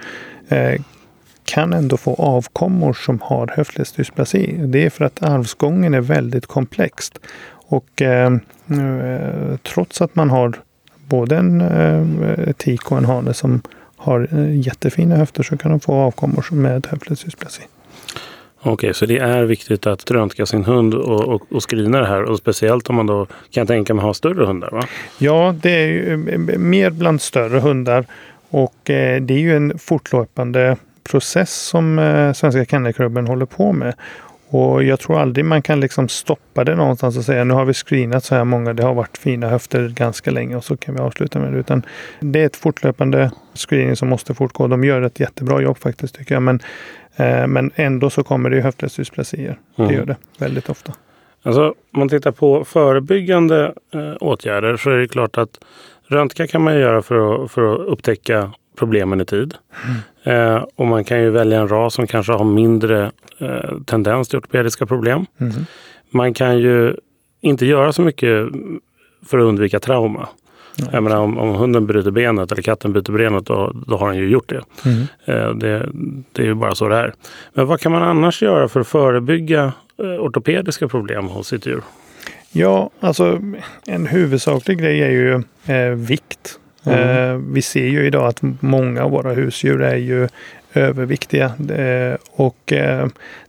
eh, 0.48 0.80
kan 1.44 1.72
ändå 1.72 1.96
få 1.96 2.14
avkommor 2.14 2.92
som 2.92 3.20
har 3.20 3.46
höftledsdysplasi. 3.56 4.60
Det 4.66 4.86
är 4.86 4.90
för 4.90 5.04
att 5.04 5.22
arvsgången 5.22 5.94
är 5.94 6.00
väldigt 6.00 6.46
komplext. 6.46 7.18
Och 7.66 8.02
eh, 8.02 8.32
eh, 8.70 9.56
trots 9.62 10.02
att 10.02 10.16
man 10.16 10.30
har 10.30 10.52
både 11.08 11.36
en 11.36 11.60
eh, 11.60 12.52
tik 12.52 12.92
och 12.92 12.98
en 12.98 13.04
hane 13.04 13.34
som 13.34 13.62
har 13.96 14.28
eh, 14.32 14.60
jättefina 14.60 15.16
höfter 15.16 15.42
så 15.42 15.56
kan 15.56 15.70
de 15.70 15.80
få 15.80 15.92
avkommor 15.94 16.42
som 16.42 16.62
med 16.62 16.86
höftledsdysplasi. 16.90 17.62
Okej, 18.66 18.94
så 18.94 19.06
det 19.06 19.18
är 19.18 19.44
viktigt 19.44 19.86
att 19.86 20.10
röntga 20.10 20.46
sin 20.46 20.64
hund 20.64 20.94
och, 20.94 21.20
och, 21.20 21.52
och 21.52 21.70
screena 21.70 21.98
det 21.98 22.06
här. 22.06 22.22
Och 22.22 22.38
speciellt 22.38 22.90
om 22.90 22.96
man 22.96 23.06
då 23.06 23.26
kan 23.50 23.66
tänka 23.66 23.94
mig 23.94 24.04
ha 24.04 24.14
större 24.14 24.46
hundar. 24.46 24.70
Va? 24.70 24.82
Ja, 25.18 25.54
det 25.62 25.70
är 25.70 25.86
ju 25.86 26.12
eh, 26.12 26.58
mer 26.58 26.90
bland 26.90 27.20
större 27.20 27.58
hundar 27.58 28.04
och 28.50 28.90
eh, 28.90 29.22
det 29.22 29.34
är 29.34 29.38
ju 29.38 29.56
en 29.56 29.78
fortlöpande 29.78 30.76
process 31.04 31.54
som 31.54 31.98
eh, 31.98 32.32
Svenska 32.32 32.64
Kennelklubben 32.64 33.26
håller 33.26 33.46
på 33.46 33.72
med. 33.72 33.94
Och 34.48 34.84
jag 34.84 35.00
tror 35.00 35.20
aldrig 35.20 35.44
man 35.44 35.62
kan 35.62 35.80
liksom 35.80 36.08
stoppa 36.08 36.64
det 36.64 36.74
någonstans 36.74 37.16
och 37.18 37.24
säga 37.24 37.44
nu 37.44 37.54
har 37.54 37.64
vi 37.64 37.74
screenat 37.74 38.24
så 38.24 38.34
här 38.34 38.44
många, 38.44 38.72
det 38.72 38.82
har 38.82 38.94
varit 38.94 39.18
fina 39.18 39.48
höfter 39.48 39.88
ganska 39.88 40.30
länge 40.30 40.56
och 40.56 40.64
så 40.64 40.76
kan 40.76 40.94
vi 40.94 41.00
avsluta 41.00 41.38
med 41.38 41.52
det. 41.52 41.58
Utan 41.58 41.82
det 42.20 42.40
är 42.40 42.46
ett 42.46 42.56
fortlöpande 42.56 43.30
screening 43.54 43.96
som 43.96 44.08
måste 44.08 44.34
fortgå. 44.34 44.66
De 44.66 44.84
gör 44.84 45.02
ett 45.02 45.20
jättebra 45.20 45.60
jobb 45.60 45.78
faktiskt 45.78 46.14
tycker 46.14 46.34
jag. 46.34 46.42
Men, 46.42 46.60
eh, 47.16 47.46
men 47.46 47.70
ändå 47.74 48.10
så 48.10 48.22
kommer 48.22 48.50
det 48.50 48.56
ju 48.56 48.62
höftledsdysplasier. 48.62 49.58
Mm. 49.76 49.88
Det 49.88 49.94
gör 49.96 50.06
det 50.06 50.16
väldigt 50.38 50.70
ofta. 50.70 50.92
Alltså, 51.42 51.68
om 51.68 51.98
man 51.98 52.08
tittar 52.08 52.32
på 52.32 52.64
förebyggande 52.64 53.74
eh, 53.94 54.14
åtgärder 54.20 54.76
så 54.76 54.90
är 54.90 54.96
det 54.96 55.08
klart 55.08 55.38
att 55.38 55.60
röntga 56.06 56.46
kan 56.46 56.62
man 56.62 56.78
göra 56.78 57.02
för 57.02 57.44
att, 57.44 57.50
för 57.50 57.74
att 57.74 57.80
upptäcka 57.80 58.52
problemen 58.76 59.20
i 59.20 59.24
tid. 59.24 59.54
Eh, 60.22 60.64
och 60.76 60.86
man 60.86 61.04
kan 61.04 61.20
ju 61.20 61.30
välja 61.30 61.60
en 61.60 61.68
ras 61.68 61.94
som 61.94 62.06
kanske 62.06 62.32
har 62.32 62.44
mindre 62.44 63.10
eh, 63.38 63.78
tendens 63.86 64.28
till 64.28 64.38
ortopediska 64.38 64.86
problem. 64.86 65.26
Mm. 65.38 65.52
Man 66.10 66.34
kan 66.34 66.58
ju 66.58 66.96
inte 67.40 67.66
göra 67.66 67.92
så 67.92 68.02
mycket 68.02 68.48
för 69.26 69.38
att 69.38 69.44
undvika 69.44 69.80
trauma. 69.80 70.28
Jag 70.92 71.02
menar, 71.02 71.16
om, 71.16 71.38
om 71.38 71.48
hunden 71.54 71.86
bryter 71.86 72.10
benet 72.10 72.52
eller 72.52 72.62
katten 72.62 72.92
bryter 72.92 73.12
benet 73.12 73.46
då, 73.46 73.72
då 73.86 73.96
har 73.96 74.08
den 74.08 74.18
ju 74.18 74.28
gjort 74.28 74.48
det. 74.48 74.62
Mm. 74.84 75.00
Eh, 75.24 75.54
det. 75.54 75.88
Det 76.32 76.42
är 76.42 76.46
ju 76.46 76.54
bara 76.54 76.74
så 76.74 76.88
det 76.88 76.96
är. 76.96 77.14
Men 77.52 77.66
vad 77.66 77.80
kan 77.80 77.92
man 77.92 78.02
annars 78.02 78.42
göra 78.42 78.68
för 78.68 78.80
att 78.80 78.88
förebygga 78.88 79.72
eh, 79.98 80.06
ortopediska 80.06 80.88
problem 80.88 81.26
hos 81.26 81.48
sitt 81.48 81.66
djur? 81.66 81.82
Ja, 82.52 82.90
alltså 83.00 83.40
en 83.86 84.06
huvudsaklig 84.06 84.78
grej 84.78 85.02
är 85.02 85.10
ju 85.10 85.42
eh, 85.74 85.90
vikt. 85.90 86.58
Mm. 86.84 87.30
Eh, 87.30 87.40
vi 87.52 87.62
ser 87.62 87.86
ju 87.86 88.06
idag 88.06 88.26
att 88.26 88.42
många 88.60 89.04
av 89.04 89.10
våra 89.10 89.32
husdjur 89.32 89.82
är 89.82 89.96
ju 89.96 90.28
överviktiga. 90.74 91.44
Eh, 91.76 92.16
och 92.30 92.72
eh, 92.72 93.06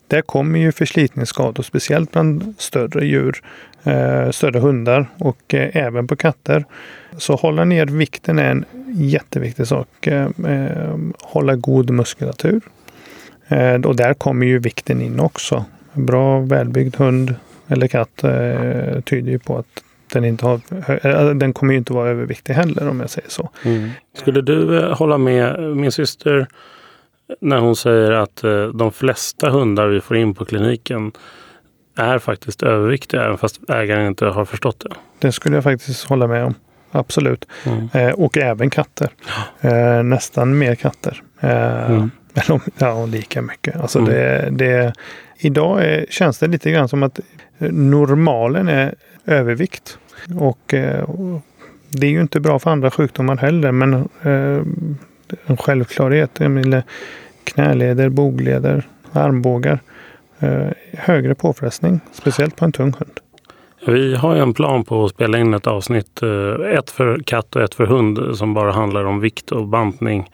där 0.08 0.22
kommer 0.22 0.60
ju 0.60 0.72
förslitningsskador, 0.72 1.64
speciellt 1.64 2.12
bland 2.12 2.54
större 2.58 3.06
djur, 3.06 3.42
eh, 3.84 4.30
större 4.32 4.60
hundar 4.60 5.08
och 5.18 5.54
eh, 5.54 5.70
även 5.74 6.08
på 6.08 6.16
katter. 6.16 6.66
Så 7.18 7.36
hålla 7.36 7.66
ner 7.66 7.86
vikten 7.86 8.40
är 8.40 8.52
en 8.52 8.66
jätteviktig 8.94 9.68
sak. 9.68 10.08
Eh, 10.08 10.28
eh 10.48 10.98
hålla 11.22 11.56
god 11.56 11.90
muskulatur. 11.90 12.62
Eh, 13.48 13.74
och 13.74 13.96
där 13.96 14.14
kommer 14.14 14.46
ju 14.46 14.60
vikten 14.60 15.02
in 15.02 15.20
också. 15.20 15.66
En 15.94 16.06
bra 16.06 16.40
välbyggd 16.40 16.96
hund 16.96 17.36
eller 17.68 17.88
katt 17.88 18.24
eh, 18.24 19.02
tyder 19.02 19.32
ju 19.32 19.40
på 19.40 19.58
att 19.58 19.84
den 20.16 20.26
inte 20.26 20.46
har, 20.46 20.62
eh, 21.06 21.30
den 21.30 21.54
kommer 21.54 21.74
ju 21.74 21.78
inte 21.78 21.94
vara 21.94 22.10
överviktig 22.10 22.54
heller 22.54 22.88
om 22.90 23.00
jag 23.00 23.10
säger 23.10 23.30
så. 23.30 23.50
Skulle 24.18 24.42
du 24.42 24.80
eh, 24.80 24.98
hålla 24.98 25.18
med 25.18 25.60
min 25.78 25.92
syster 25.92 26.48
när 27.42 27.58
hon 27.58 27.76
säger 27.76 28.12
att 28.12 28.44
eh, 28.44 28.68
de 28.68 28.92
flesta 28.92 29.50
hundar 29.50 29.88
vi 29.88 30.02
får 30.02 30.18
in 30.18 30.34
på 30.34 30.46
kliniken 30.46 31.12
är 31.98 32.20
faktiskt 32.20 32.64
överviktiga 32.64 33.24
även 33.26 33.38
fast 33.38 33.70
ägaren 33.70 34.08
inte 34.08 34.26
har 34.26 34.46
förstått 34.46 34.80
det? 34.80 34.96
Det 35.20 35.32
skulle 35.32 35.56
jag 35.56 35.64
faktiskt 35.64 36.04
hålla 36.06 36.28
med 36.28 36.44
om. 36.46 36.54
Absolut. 36.92 37.48
Mm. 37.66 37.90
Eh, 37.94 38.14
och 38.14 38.38
även 38.38 38.70
katter. 38.70 39.10
Eh, 39.62 40.04
nästan 40.04 40.58
mer 40.58 40.76
katter. 40.76 41.22
Eh, 41.40 41.92
Mm. 41.92 42.12
Eller 42.48 42.62
ja, 42.78 43.06
lika 43.06 43.42
mycket. 43.42 43.76
Alltså 43.82 44.00
Mm. 44.00 44.12
det, 44.12 44.50
det, 44.52 44.94
idag 45.38 45.86
är, 45.86 46.06
känns 46.10 46.40
det 46.40 46.48
lite 46.48 46.72
grann 46.72 46.88
som 46.88 47.04
att 47.04 47.20
eh, 47.60 47.72
normalen 47.72 48.68
är 48.68 48.96
övervikt. 49.26 49.98
Och, 50.40 50.74
eh, 50.74 51.10
det 51.90 52.08
är 52.08 52.12
ju 52.12 52.22
inte 52.22 52.40
bra 52.40 52.60
för 52.60 52.72
andra 52.72 52.92
sjukdomar 52.92 53.38
heller. 53.38 53.72
Men 53.72 53.94
eh, 54.22 54.64
en 55.46 55.58
självklarhet. 55.58 56.40
Knäleder, 57.44 58.10
bogleder, 58.10 58.88
armbågar. 59.12 59.80
Eh, 60.40 60.68
högre 60.94 61.36
påfrestning. 61.36 62.00
Speciellt 62.12 62.56
på 62.56 62.66
en 62.66 62.72
tung 62.72 62.94
hund. 63.00 63.20
Vi 63.88 64.16
har 64.16 64.36
ju 64.36 64.42
en 64.42 64.54
plan 64.54 64.84
på 64.84 65.06
att 65.06 65.12
spela 65.12 65.38
in 65.38 65.54
ett 65.54 65.68
avsnitt, 65.68 66.22
eh, 66.24 66.70
ett 66.78 66.90
för 66.92 67.20
katt 67.26 67.56
och 67.56 67.62
ett 67.62 67.76
för 67.76 67.86
hund 67.86 68.38
som 68.38 68.54
bara 68.54 68.72
handlar 68.72 69.06
om 69.06 69.20
vikt 69.20 69.52
och 69.52 69.68
bantning, 69.68 70.30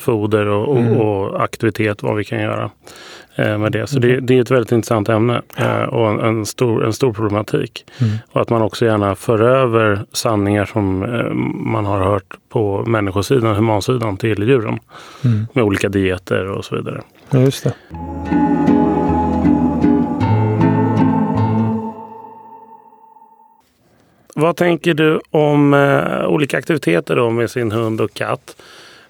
foder 0.00 0.46
och, 0.46 0.68
och, 0.68 0.78
Mm. 0.78 0.96
och 0.96 1.42
aktivitet, 1.44 2.02
vad 2.02 2.16
vi 2.16 2.24
kan 2.24 2.40
göra 2.40 2.70
eh, 3.36 3.58
med 3.58 3.72
det. 3.72 3.86
Så 3.86 3.98
det, 3.98 4.20
det 4.20 4.36
är 4.36 4.40
ett 4.40 4.50
väldigt 4.50 4.72
intressant 4.72 5.08
ämne 5.08 5.42
eh, 5.56 5.82
och 5.82 6.08
en, 6.08 6.20
en, 6.20 6.46
stor, 6.46 6.84
en 6.84 6.92
stor 6.92 7.12
problematik. 7.12 7.84
Mm. 8.00 8.12
Och 8.32 8.40
att 8.40 8.50
man 8.50 8.62
också 8.62 8.84
gärna 8.84 9.14
för 9.14 9.42
över 9.42 10.04
sanningar 10.12 10.64
som 10.64 10.98
man 11.72 11.84
har 11.84 11.98
hört 12.04 12.36
på 12.48 12.84
människosidan, 12.86 13.56
humansidan, 13.56 14.16
till 14.16 14.42
djuren. 14.42 14.78
Mm. 15.24 15.46
Med 15.52 15.64
olika 15.64 15.88
dieter 15.88 16.46
och 16.50 16.64
så 16.64 16.76
vidare. 16.76 17.00
Ja, 17.30 17.38
just 17.40 17.64
det. 17.64 17.74
Vad 24.34 24.56
tänker 24.56 24.94
du 24.94 25.20
om 25.30 25.74
eh, 25.74 26.26
olika 26.26 26.58
aktiviteter 26.58 27.16
då 27.16 27.30
med 27.30 27.50
sin 27.50 27.72
hund 27.72 28.00
och 28.00 28.14
katt? 28.14 28.56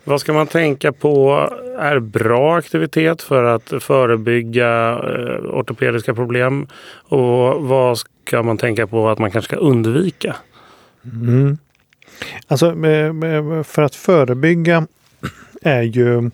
Vad 0.04 0.20
ska 0.20 0.32
man 0.32 0.46
tänka 0.46 0.92
på 0.92 1.48
är 1.78 1.98
bra 1.98 2.56
aktivitet 2.56 3.22
för 3.22 3.44
att 3.44 3.72
förebygga 3.80 4.90
eh, 4.90 5.58
ortopediska 5.58 6.14
problem? 6.14 6.66
Och 7.08 7.64
vad 7.64 7.98
ska 7.98 8.42
man 8.42 8.58
tänka 8.58 8.86
på 8.86 9.08
att 9.08 9.18
man 9.18 9.30
kanske 9.30 9.54
ska 9.54 9.66
undvika? 9.66 10.36
Mm. 11.04 11.58
Alltså 12.46 12.74
för 13.64 13.82
att 13.82 13.94
förebygga 13.94 14.86
är 15.62 15.82
ju 15.82 16.30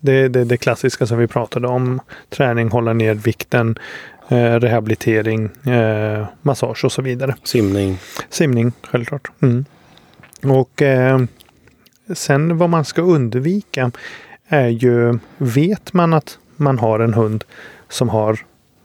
Det, 0.00 0.28
det, 0.28 0.44
det 0.44 0.56
klassiska 0.56 1.06
som 1.06 1.18
vi 1.18 1.26
pratade 1.26 1.68
om. 1.68 2.00
Träning, 2.28 2.68
hålla 2.68 2.92
ner 2.92 3.14
vikten, 3.14 3.78
rehabilitering, 4.36 5.44
eh, 5.66 6.26
massage 6.42 6.84
och 6.84 6.92
så 6.92 7.02
vidare. 7.02 7.34
Simning. 7.44 7.98
Simning, 8.28 8.72
självklart. 8.82 9.30
Mm. 9.42 9.64
Och 10.42 10.82
eh, 10.82 11.20
sen 12.14 12.58
vad 12.58 12.70
man 12.70 12.84
ska 12.84 13.02
undvika 13.02 13.90
är 14.48 14.68
ju, 14.68 15.18
vet 15.38 15.92
man 15.92 16.14
att 16.14 16.38
man 16.56 16.78
har 16.78 17.00
en 17.00 17.14
hund 17.14 17.44
som 17.88 18.08
har 18.08 18.38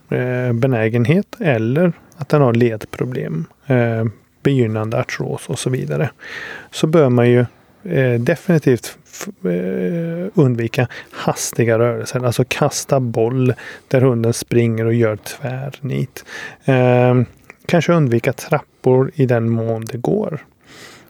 eh, 0.09 0.53
benägenhet 0.53 1.35
eller 1.39 1.93
att 2.17 2.29
den 2.29 2.41
har 2.41 2.53
ledproblem, 2.53 3.45
eh, 3.65 4.05
begynnande 4.43 4.99
artros 4.99 5.49
och 5.49 5.59
så 5.59 5.69
vidare. 5.69 6.09
Så 6.71 6.87
bör 6.87 7.09
man 7.09 7.29
ju 7.29 7.45
eh, 7.83 8.19
definitivt 8.19 8.97
eh, 8.97 9.04
undvika 10.33 10.87
hastiga 11.11 11.79
rörelser. 11.79 12.25
Alltså 12.25 12.43
kasta 12.47 12.99
boll 12.99 13.53
där 13.87 14.01
hunden 14.01 14.33
springer 14.33 14.85
och 14.85 14.93
gör 14.93 15.15
tvärnit. 15.15 16.25
Eh, 16.65 17.21
kanske 17.65 17.93
undvika 17.93 18.33
trappor 18.33 19.11
i 19.15 19.25
den 19.25 19.49
mån 19.49 19.85
det 19.85 19.97
går. 19.97 20.45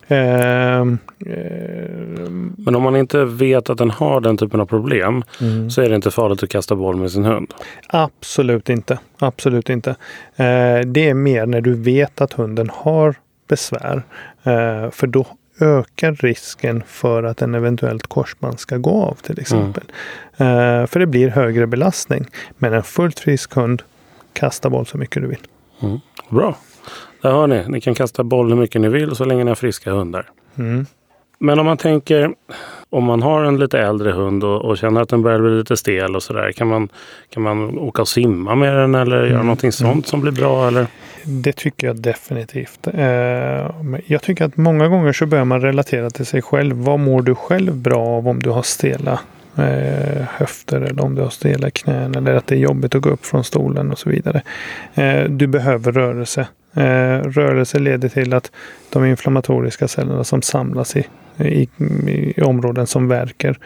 Ehm, 0.08 0.98
eh, 1.26 2.30
Men 2.58 2.76
om 2.76 2.84
man 2.84 2.96
inte 2.96 3.26
vet 3.26 3.70
att 3.70 3.78
den 3.78 3.92
har 3.92 4.22
den 4.22 4.38
typen 4.38 4.60
av 4.60 4.66
problem 4.66 5.24
mm. 5.42 5.70
så 5.70 5.82
är 5.82 5.90
det 5.90 5.96
inte 5.96 6.12
farligt 6.12 6.44
att 6.44 6.50
kasta 6.50 6.76
boll 6.76 6.96
med 6.96 7.12
sin 7.12 7.26
hund? 7.26 7.54
Absolut 7.88 8.70
inte. 8.70 9.00
Absolut 9.20 9.70
inte. 9.70 9.90
Eh, 10.36 10.80
det 10.86 11.10
är 11.10 11.14
mer 11.14 11.46
när 11.46 11.62
du 11.62 11.74
vet 11.74 12.22
att 12.22 12.34
hunden 12.34 12.70
har 12.74 13.16
besvär. 13.48 14.04
Eh, 14.44 14.92
för 14.92 15.08
då 15.08 15.28
ökar 15.60 16.12
risken 16.12 16.84
för 16.88 17.24
att 17.24 17.42
en 17.42 17.56
eventuellt 17.56 18.08
korsband 18.08 18.60
ska 18.60 18.78
gå 18.78 19.02
av 19.02 19.18
till 19.22 19.40
exempel. 19.40 19.84
Mm. 20.38 20.88
För 20.88 21.00
det 21.00 21.06
blir 21.06 21.30
högre 21.30 21.68
belastning. 21.68 22.26
Men 22.58 22.74
en 22.74 22.84
fullt 22.84 23.20
frisk 23.20 23.54
hund, 23.54 23.82
kasta 24.34 24.70
boll 24.70 24.86
så 24.86 24.98
mycket 24.98 25.22
du 25.22 25.28
vill. 25.28 25.48
Mm. 25.82 26.00
Bra. 26.30 26.58
Där 27.22 27.32
hör 27.32 27.48
ni, 27.48 27.64
ni 27.68 27.82
kan 27.82 27.96
kasta 27.96 28.24
boll 28.24 28.50
hur 28.50 28.56
mycket 28.56 28.82
ni 28.82 28.90
vill 28.90 29.16
så 29.16 29.26
länge 29.26 29.44
ni 29.44 29.52
har 29.52 29.56
friska 29.56 29.92
hundar. 29.92 30.30
Mm. 30.56 30.86
Men 31.40 31.60
om 31.60 31.66
man 31.66 31.78
tänker, 31.78 32.36
om 32.96 33.04
man 33.04 33.22
har 33.22 33.44
en 33.44 33.58
lite 33.58 33.80
äldre 33.80 34.12
hund 34.12 34.44
och, 34.44 34.66
och 34.66 34.78
känner 34.78 35.02
att 35.02 35.10
den 35.10 35.22
börjar 35.22 35.40
bli 35.40 35.58
lite 35.58 35.78
stel 35.78 36.16
och 36.16 36.24
sådär. 36.24 36.52
Kan 36.52 36.68
man, 36.68 36.90
kan 37.30 37.44
man 37.44 37.78
åka 37.78 38.02
och 38.02 38.08
simma 38.08 38.56
med 38.56 38.76
den 38.76 38.96
eller 38.96 39.18
mm. 39.18 39.32
göra 39.32 39.44
någonting 39.44 39.72
sånt 39.72 39.94
mm. 39.94 40.04
som 40.04 40.22
blir 40.22 40.32
bra? 40.32 40.68
Eller? 40.68 40.88
Det 41.24 41.52
tycker 41.52 41.88
jag 41.88 41.96
definitivt. 41.96 42.88
Eh, 42.94 43.06
jag 44.06 44.22
tycker 44.22 44.46
att 44.46 44.58
många 44.58 44.88
gånger 44.88 45.14
så 45.14 45.26
bör 45.26 45.44
man 45.44 45.62
relatera 45.62 46.10
till 46.10 46.26
sig 46.26 46.42
själv. 46.42 46.76
Vad 46.76 47.00
mår 47.00 47.22
du 47.22 47.36
själv 47.36 47.76
bra 47.76 48.00
av 48.00 48.28
om 48.28 48.40
du 48.40 48.50
har 48.50 48.62
stela 48.62 49.20
eh, 49.58 50.26
höfter 50.30 50.82
eller 50.82 51.04
om 51.04 51.16
du 51.16 51.22
har 51.22 51.30
stela 51.30 51.70
knän 51.70 52.16
eller 52.16 52.34
att 52.34 52.48
det 52.48 52.56
är 52.56 52.60
jobbigt 52.60 52.96
att 52.96 53.02
gå 53.02 53.10
upp 53.10 53.26
från 53.26 53.44
stolen 53.44 53.92
och 53.92 54.00
så 54.00 54.10
vidare. 54.10 54.42
Eh, 54.94 55.24
du 55.24 55.48
behöver 55.48 55.92
rörelse. 55.92 56.48
Rörelse 57.24 57.80
leder 57.80 58.10
till 58.10 58.34
att 58.34 58.52
de 58.90 59.06
inflammatoriska 59.06 59.88
cellerna 59.88 60.24
som 60.24 60.42
samlas 60.42 60.96
i, 60.96 61.08
i, 61.38 61.70
i 62.08 62.42
områden 62.42 62.88
som 62.88 63.08
verkar 63.08 63.60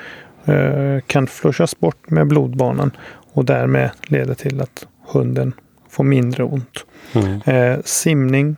eh, 0.46 1.02
kan 1.08 1.28
flushas 1.28 1.80
bort 1.80 2.10
med 2.10 2.28
blodbanan 2.28 2.92
och 3.34 3.46
därmed 3.46 3.90
leder 4.08 4.34
till 4.34 4.62
att 4.62 4.88
hunden 5.08 5.54
får 5.90 6.04
mindre 6.04 6.44
ont. 6.44 6.86
Mm. 7.14 7.42
Eh, 7.46 7.80
simning, 7.86 8.56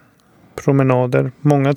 promenader. 0.55 1.31
Många 1.41 1.75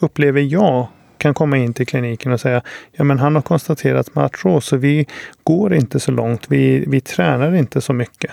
upplever 0.00 0.40
jag 0.40 0.86
kan 1.18 1.34
komma 1.34 1.56
in 1.56 1.74
till 1.74 1.86
kliniken 1.86 2.32
och 2.32 2.40
säga 2.40 2.62
ja 2.92 3.04
men 3.04 3.18
han 3.18 3.34
har 3.34 3.42
konstaterat 3.42 4.14
med 4.14 4.24
artros 4.24 4.66
så 4.66 4.76
vi 4.76 5.06
går 5.44 5.74
inte 5.74 6.00
så 6.00 6.12
långt. 6.12 6.46
Vi, 6.48 6.84
vi 6.88 7.00
tränar 7.00 7.54
inte 7.54 7.80
så 7.80 7.92
mycket. 7.92 8.30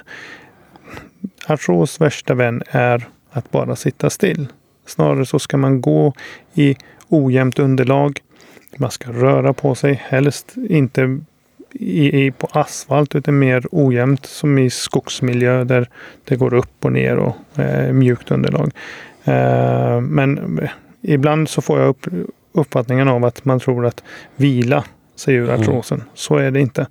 Artros 1.47 2.01
värsta 2.01 2.33
vän 2.33 2.63
är 2.69 3.07
att 3.31 3.51
bara 3.51 3.75
sitta 3.75 4.09
still. 4.09 4.47
Snarare 4.85 5.25
så 5.25 5.39
ska 5.39 5.57
man 5.57 5.81
gå 5.81 6.13
i 6.53 6.75
ojämnt 7.09 7.59
underlag. 7.59 8.19
Man 8.77 8.91
ska 8.91 9.11
röra 9.11 9.53
på 9.53 9.75
sig, 9.75 10.01
helst 10.03 10.55
inte 10.69 11.19
i, 11.71 12.25
i, 12.25 12.31
på 12.31 12.47
asfalt 12.51 13.15
utan 13.15 13.39
mer 13.39 13.65
ojämnt 13.71 14.25
som 14.25 14.57
i 14.57 14.69
skogsmiljö 14.69 15.63
där 15.63 15.89
det 16.25 16.35
går 16.35 16.53
upp 16.53 16.85
och 16.85 16.91
ner 16.91 17.17
och 17.17 17.59
eh, 17.59 17.93
mjukt 17.93 18.31
underlag. 18.31 18.71
Eh, 19.23 20.01
men 20.01 20.59
ibland 21.01 21.49
så 21.49 21.61
får 21.61 21.79
jag 21.79 21.89
upp, 21.89 22.07
uppfattningen 22.51 23.07
av 23.07 23.25
att 23.25 23.45
man 23.45 23.59
tror 23.59 23.85
att 23.85 24.03
vila 24.35 24.83
sig 25.15 25.35
ur 25.35 25.49
mm. 25.49 25.61
artrosen. 25.61 25.97
Mm. 25.97 26.09
Så 26.13 26.37
är 26.37 26.51
det 26.51 26.59
inte. 26.59 26.87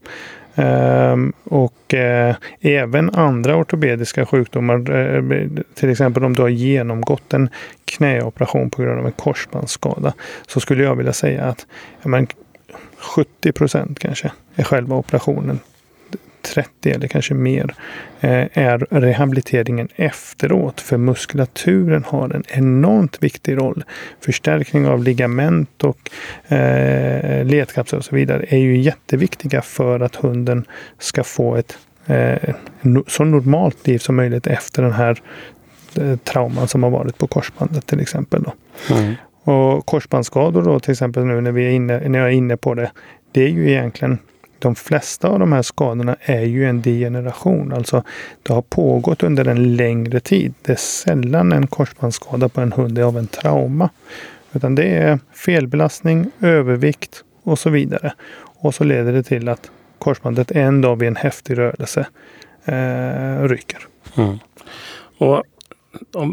Ehm, 0.58 1.32
och 1.44 1.94
eh, 1.94 2.36
även 2.60 3.10
andra 3.10 3.56
ortopediska 3.56 4.26
sjukdomar, 4.26 4.90
eh, 4.90 5.48
till 5.74 5.90
exempel 5.90 6.24
om 6.24 6.34
du 6.34 6.42
har 6.42 6.48
genomgått 6.48 7.34
en 7.34 7.48
knäoperation 7.84 8.70
på 8.70 8.82
grund 8.82 9.00
av 9.00 9.06
en 9.06 9.12
korsbandsskada, 9.12 10.12
så 10.46 10.60
skulle 10.60 10.82
jag 10.82 10.96
vilja 10.96 11.12
säga 11.12 11.44
att 11.44 11.66
ja, 12.02 12.08
men 12.08 12.26
70 12.98 13.52
procent 13.52 13.98
kanske 13.98 14.32
är 14.54 14.64
själva 14.64 14.96
operationen. 14.96 15.60
30 16.48 16.90
eller 16.90 17.08
kanske 17.08 17.34
mer 17.34 17.74
eh, 18.20 18.46
är 18.52 18.78
rehabiliteringen 18.78 19.88
efteråt. 19.96 20.80
För 20.80 20.96
muskulaturen 20.96 22.04
har 22.04 22.30
en 22.30 22.44
enormt 22.48 23.22
viktig 23.22 23.56
roll. 23.56 23.84
Förstärkning 24.20 24.86
av 24.86 25.02
ligament 25.02 25.84
och 25.84 26.10
eh, 26.52 27.44
ledkapslar 27.44 27.98
och 27.98 28.04
så 28.04 28.14
vidare 28.14 28.44
är 28.48 28.58
ju 28.58 28.76
jätteviktiga 28.76 29.62
för 29.62 30.00
att 30.00 30.16
hunden 30.16 30.64
ska 30.98 31.24
få 31.24 31.56
ett 31.56 31.78
eh, 32.06 32.54
så 33.06 33.24
normalt 33.24 33.86
liv 33.86 33.98
som 33.98 34.16
möjligt 34.16 34.46
efter 34.46 34.82
den 34.82 34.92
här 34.92 35.20
eh, 35.94 36.16
trauman 36.16 36.68
som 36.68 36.82
har 36.82 36.90
varit 36.90 37.18
på 37.18 37.26
korsbandet 37.26 37.86
till 37.86 38.00
exempel. 38.00 38.42
Då. 38.42 38.52
Mm. 38.94 39.14
Och 39.44 39.86
korsbandsskador 39.86 40.62
då 40.62 40.80
till 40.80 40.92
exempel 40.92 41.24
nu 41.24 41.40
när, 41.40 41.52
vi 41.52 41.66
är 41.66 41.70
inne, 41.70 42.08
när 42.08 42.18
jag 42.18 42.28
är 42.28 42.32
inne 42.32 42.56
på 42.56 42.74
det. 42.74 42.90
Det 43.32 43.42
är 43.42 43.48
ju 43.48 43.70
egentligen 43.70 44.18
de 44.58 44.74
flesta 44.74 45.28
av 45.28 45.38
de 45.38 45.52
här 45.52 45.62
skadorna 45.62 46.16
är 46.20 46.42
ju 46.42 46.68
en 46.68 46.82
degeneration. 46.82 47.72
Alltså 47.72 48.02
det 48.42 48.52
har 48.52 48.62
pågått 48.62 49.22
under 49.22 49.48
en 49.48 49.76
längre 49.76 50.20
tid. 50.20 50.54
Det 50.62 50.72
är 50.72 50.76
sällan 50.76 51.52
en 51.52 51.66
korsbandsskada 51.66 52.48
på 52.48 52.60
en 52.60 52.72
hund 52.72 52.98
är 52.98 53.02
av 53.02 53.18
en 53.18 53.26
trauma. 53.26 53.90
Utan 54.52 54.74
det 54.74 54.84
är 54.84 55.18
felbelastning, 55.32 56.30
övervikt 56.40 57.24
och 57.42 57.58
så 57.58 57.70
vidare. 57.70 58.12
Och 58.60 58.74
så 58.74 58.84
leder 58.84 59.12
det 59.12 59.22
till 59.22 59.48
att 59.48 59.70
korsbandet 59.98 60.50
en 60.50 60.80
dag 60.80 60.96
vid 60.96 61.08
en 61.08 61.16
häftig 61.16 61.58
rörelse 61.58 62.06
eh, 62.64 63.42
ryker. 63.48 63.78
Mm. 64.16 64.38
Och 65.18 65.42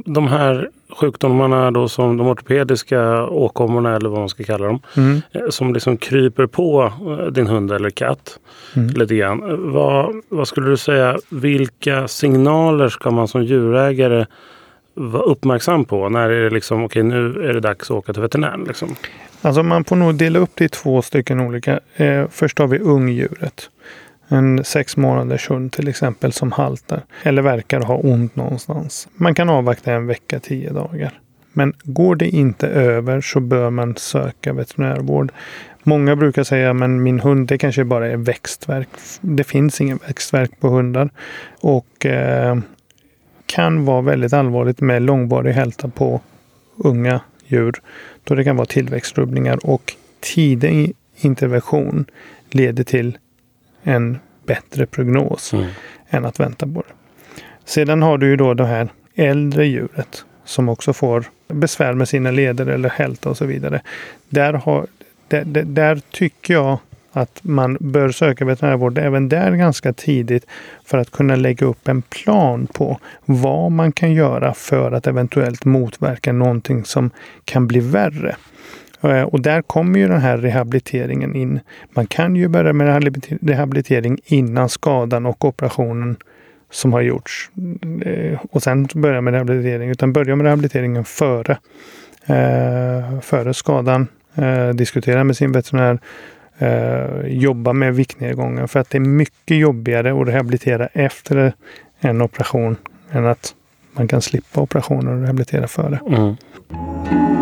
de 0.05 0.27
här 0.27 0.69
sjukdomarna 0.89 1.71
då 1.71 1.87
som 1.89 2.17
de 2.17 2.27
ortopediska 2.27 3.25
åkommorna 3.25 3.95
eller 3.95 4.09
vad 4.09 4.19
man 4.19 4.29
ska 4.29 4.43
kalla 4.43 4.65
dem. 4.65 4.79
Mm. 4.97 5.21
Eh, 5.31 5.41
som 5.49 5.73
liksom 5.73 5.97
kryper 5.97 6.47
på 6.47 6.93
eh, 7.19 7.31
din 7.31 7.47
hund 7.47 7.71
eller 7.71 7.89
katt 7.89 8.39
mm. 8.75 8.89
lite 8.89 9.15
grann. 9.15 9.71
Vad, 9.73 10.21
vad 10.29 10.47
skulle 10.47 10.69
du 10.69 10.77
säga, 10.77 11.17
vilka 11.29 12.07
signaler 12.07 12.89
ska 12.89 13.11
man 13.11 13.27
som 13.27 13.43
djurägare 13.43 14.25
vara 14.93 15.23
uppmärksam 15.23 15.85
på? 15.85 16.09
När 16.09 16.29
är 16.29 16.43
det 16.43 16.49
liksom, 16.49 16.83
okej 16.83 17.03
okay, 17.03 17.19
nu 17.19 17.49
är 17.49 17.53
det 17.53 17.59
dags 17.59 17.91
att 17.91 17.97
åka 17.97 18.13
till 18.13 18.21
veterinären? 18.21 18.63
Liksom? 18.67 18.95
Alltså 19.41 19.63
man 19.63 19.83
får 19.83 19.95
nog 19.95 20.15
dela 20.15 20.39
upp 20.39 20.51
det 20.53 20.65
i 20.65 20.69
två 20.69 21.01
stycken 21.01 21.39
olika. 21.39 21.79
Eh, 21.95 22.25
först 22.31 22.59
har 22.59 22.67
vi 22.67 22.79
ungdjuret. 22.79 23.69
En 24.27 24.63
sex 24.63 24.97
månaders 24.97 25.49
hund 25.49 25.71
till 25.71 25.87
exempel 25.87 26.33
som 26.33 26.51
haltar 26.51 27.01
eller 27.23 27.41
verkar 27.41 27.81
ha 27.81 27.95
ont 27.95 28.35
någonstans. 28.35 29.07
Man 29.15 29.35
kan 29.35 29.49
avvakta 29.49 29.93
en 29.93 30.07
vecka, 30.07 30.39
tio 30.39 30.73
dagar. 30.73 31.19
Men 31.53 31.73
går 31.83 32.15
det 32.15 32.29
inte 32.29 32.67
över 32.67 33.21
så 33.21 33.39
bör 33.39 33.69
man 33.69 33.95
söka 33.95 34.53
veterinärvård. 34.53 35.31
Många 35.83 36.15
brukar 36.15 36.43
säga 36.43 36.73
men 36.73 37.03
min 37.03 37.19
hund 37.19 37.47
det 37.47 37.57
kanske 37.57 37.83
bara 37.83 38.07
är 38.07 38.17
växtverk. 38.17 38.89
Det 39.21 39.43
finns 39.43 39.81
ingen 39.81 39.99
växtverk 40.07 40.59
på 40.59 40.67
hundar. 40.67 41.09
Och 41.61 42.05
eh, 42.05 42.57
kan 43.45 43.85
vara 43.85 44.01
väldigt 44.01 44.33
allvarligt 44.33 44.81
med 44.81 45.01
långvarig 45.01 45.53
hälta 45.53 45.87
på 45.87 46.21
unga 46.75 47.19
djur. 47.47 47.73
Då 48.23 48.35
det 48.35 48.43
kan 48.43 48.55
vara 48.55 48.65
tillväxtrubbningar 48.65 49.65
och 49.65 49.93
tidig 50.19 50.93
intervention 51.15 52.05
leder 52.49 52.83
till 52.83 53.17
en 53.85 54.19
bättre 54.45 54.85
prognos 54.85 55.53
mm. 55.53 55.65
än 56.09 56.25
att 56.25 56.39
vänta 56.39 56.67
på 56.67 56.83
det. 56.87 56.93
Sedan 57.65 58.01
har 58.01 58.17
du 58.17 58.27
ju 58.27 58.35
då 58.35 58.53
det 58.53 58.65
här 58.65 58.89
äldre 59.15 59.65
djuret 59.65 60.25
som 60.45 60.69
också 60.69 60.93
får 60.93 61.25
besvär 61.47 61.93
med 61.93 62.09
sina 62.09 62.31
leder 62.31 62.65
eller 62.67 62.89
hälta 62.89 63.29
och 63.29 63.37
så 63.37 63.45
vidare. 63.45 63.81
Där, 64.29 64.53
har, 64.53 64.87
där, 65.27 65.43
där, 65.45 65.63
där 65.63 66.01
tycker 66.11 66.53
jag 66.53 66.77
att 67.11 67.39
man 67.43 67.77
bör 67.79 68.11
söka 68.11 68.45
veterinärvård 68.45 68.97
även 68.97 69.29
där 69.29 69.51
ganska 69.51 69.93
tidigt 69.93 70.45
för 70.85 70.97
att 70.97 71.11
kunna 71.11 71.35
lägga 71.35 71.65
upp 71.65 71.87
en 71.87 72.01
plan 72.01 72.67
på 72.67 72.99
vad 73.25 73.71
man 73.71 73.91
kan 73.91 74.13
göra 74.13 74.53
för 74.53 74.91
att 74.91 75.07
eventuellt 75.07 75.65
motverka 75.65 76.33
någonting 76.33 76.85
som 76.85 77.09
kan 77.45 77.67
bli 77.67 77.79
värre. 77.79 78.35
Eh, 79.05 79.23
och 79.23 79.41
där 79.41 79.61
kommer 79.61 79.99
ju 79.99 80.07
den 80.07 80.21
här 80.21 80.37
rehabiliteringen 80.37 81.35
in. 81.35 81.59
Man 81.89 82.07
kan 82.07 82.35
ju 82.35 82.47
börja 82.47 82.73
med 82.73 83.17
rehabilitering 83.41 84.19
innan 84.25 84.69
skadan 84.69 85.25
och 85.25 85.45
operationen 85.45 86.17
som 86.71 86.93
har 86.93 87.01
gjorts. 87.01 87.49
Eh, 88.05 88.39
och 88.51 88.63
sen 88.63 88.87
börja 88.95 89.21
med 89.21 89.33
rehabilitering. 89.33 89.89
Utan 89.89 90.13
börja 90.13 90.35
med 90.35 90.45
rehabiliteringen 90.45 91.05
före, 91.05 91.57
eh, 92.25 93.19
före 93.21 93.53
skadan. 93.53 94.07
Diskutera 94.73 95.23
med 95.23 95.37
sin 95.37 95.51
veterinär. 95.51 95.99
Jobba 97.27 97.73
med 97.73 97.95
viktnedgången. 97.95 98.67
För 98.67 98.79
att 98.79 98.89
det 98.89 98.97
är 98.97 98.99
mycket 98.99 99.57
jobbigare 99.57 100.21
att 100.21 100.27
rehabilitera 100.27 100.87
efter 100.93 101.53
en 101.99 102.21
operation 102.21 102.75
än 103.11 103.25
att 103.25 103.55
man 103.93 104.07
kan 104.07 104.21
slippa 104.21 104.61
operationen 104.61 105.13
och 105.13 105.21
rehabilitera 105.21 105.67
före. 105.67 105.99
Mm. 106.07 107.34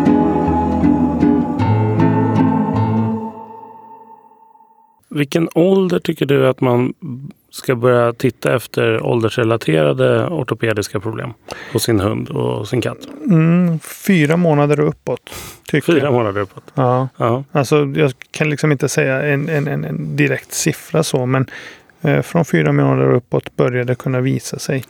Vilken 5.14 5.48
ålder 5.54 5.98
tycker 5.98 6.26
du 6.26 6.48
att 6.48 6.60
man 6.60 6.94
ska 7.50 7.74
börja 7.74 8.12
titta 8.12 8.54
efter 8.54 9.02
åldersrelaterade 9.02 10.26
ortopediska 10.26 11.00
problem 11.00 11.32
på 11.72 11.78
sin 11.78 12.00
hund 12.00 12.28
och 12.28 12.68
sin 12.68 12.80
katt? 12.80 12.98
Mm, 13.30 13.78
fyra 13.78 14.36
månader 14.36 14.80
uppåt. 14.80 15.30
Fyra 15.72 15.98
jag. 15.98 16.12
månader 16.12 16.40
uppåt? 16.40 16.64
Ja. 16.74 17.08
ja. 17.16 17.44
Alltså, 17.52 17.92
jag 17.96 18.12
kan 18.30 18.50
liksom 18.50 18.72
inte 18.72 18.88
säga 18.88 19.22
en, 19.22 19.48
en, 19.48 19.68
en, 19.68 20.16
direkt 20.16 20.52
siffra 20.52 21.02
så, 21.02 21.26
men 21.26 21.46
eh, 22.02 22.22
från 22.22 22.44
fyra 22.44 22.72
månader 22.72 23.12
uppåt 23.12 23.56
börjar 23.56 23.84
det 23.84 23.94
kunna 23.94 24.20
visa 24.20 24.58
sig. 24.58 24.84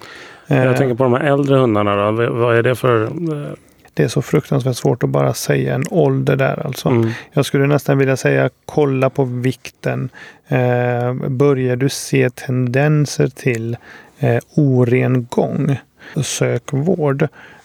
Jag 0.47 0.67
eh, 0.67 0.77
tänker 0.77 0.95
på 0.95 1.05
de 1.05 1.13
här 1.13 1.21
äldre 1.21 1.57
hundarna. 1.57 1.97
Då. 1.97 2.33
Vad 2.33 2.57
är 2.57 2.63
det 2.63 2.75
för 2.75 3.03
eh, 3.03 3.53
det 3.95 4.05
är 4.05 4.09
så 4.09 4.23
fruktansvärt 4.23 4.77
svårt 4.77 5.03
att 5.03 5.11
bara 5.11 5.35
säga 5.35 5.75
en 5.75 5.85
ålder 5.91 6.37
där 6.37 6.67
alltså. 6.67 6.89
Mm. 6.89 7.11
Jag 7.33 7.47
skulle 7.47 7.67
nästan 7.67 7.99
vilja 7.99 8.17
säga 8.17 8.51
kolla 8.65 9.11
på 9.11 9.25
vikten. 9.25 10.09
Eh, 10.49 11.15
börjar 11.15 11.77
du 11.77 11.89
se 11.89 12.31
tendenser 12.31 13.27
till 13.27 13.77
eh, 14.19 14.39
oren 14.57 15.27
gång, 15.31 15.77
sök 16.23 16.73
vård. 16.73 17.23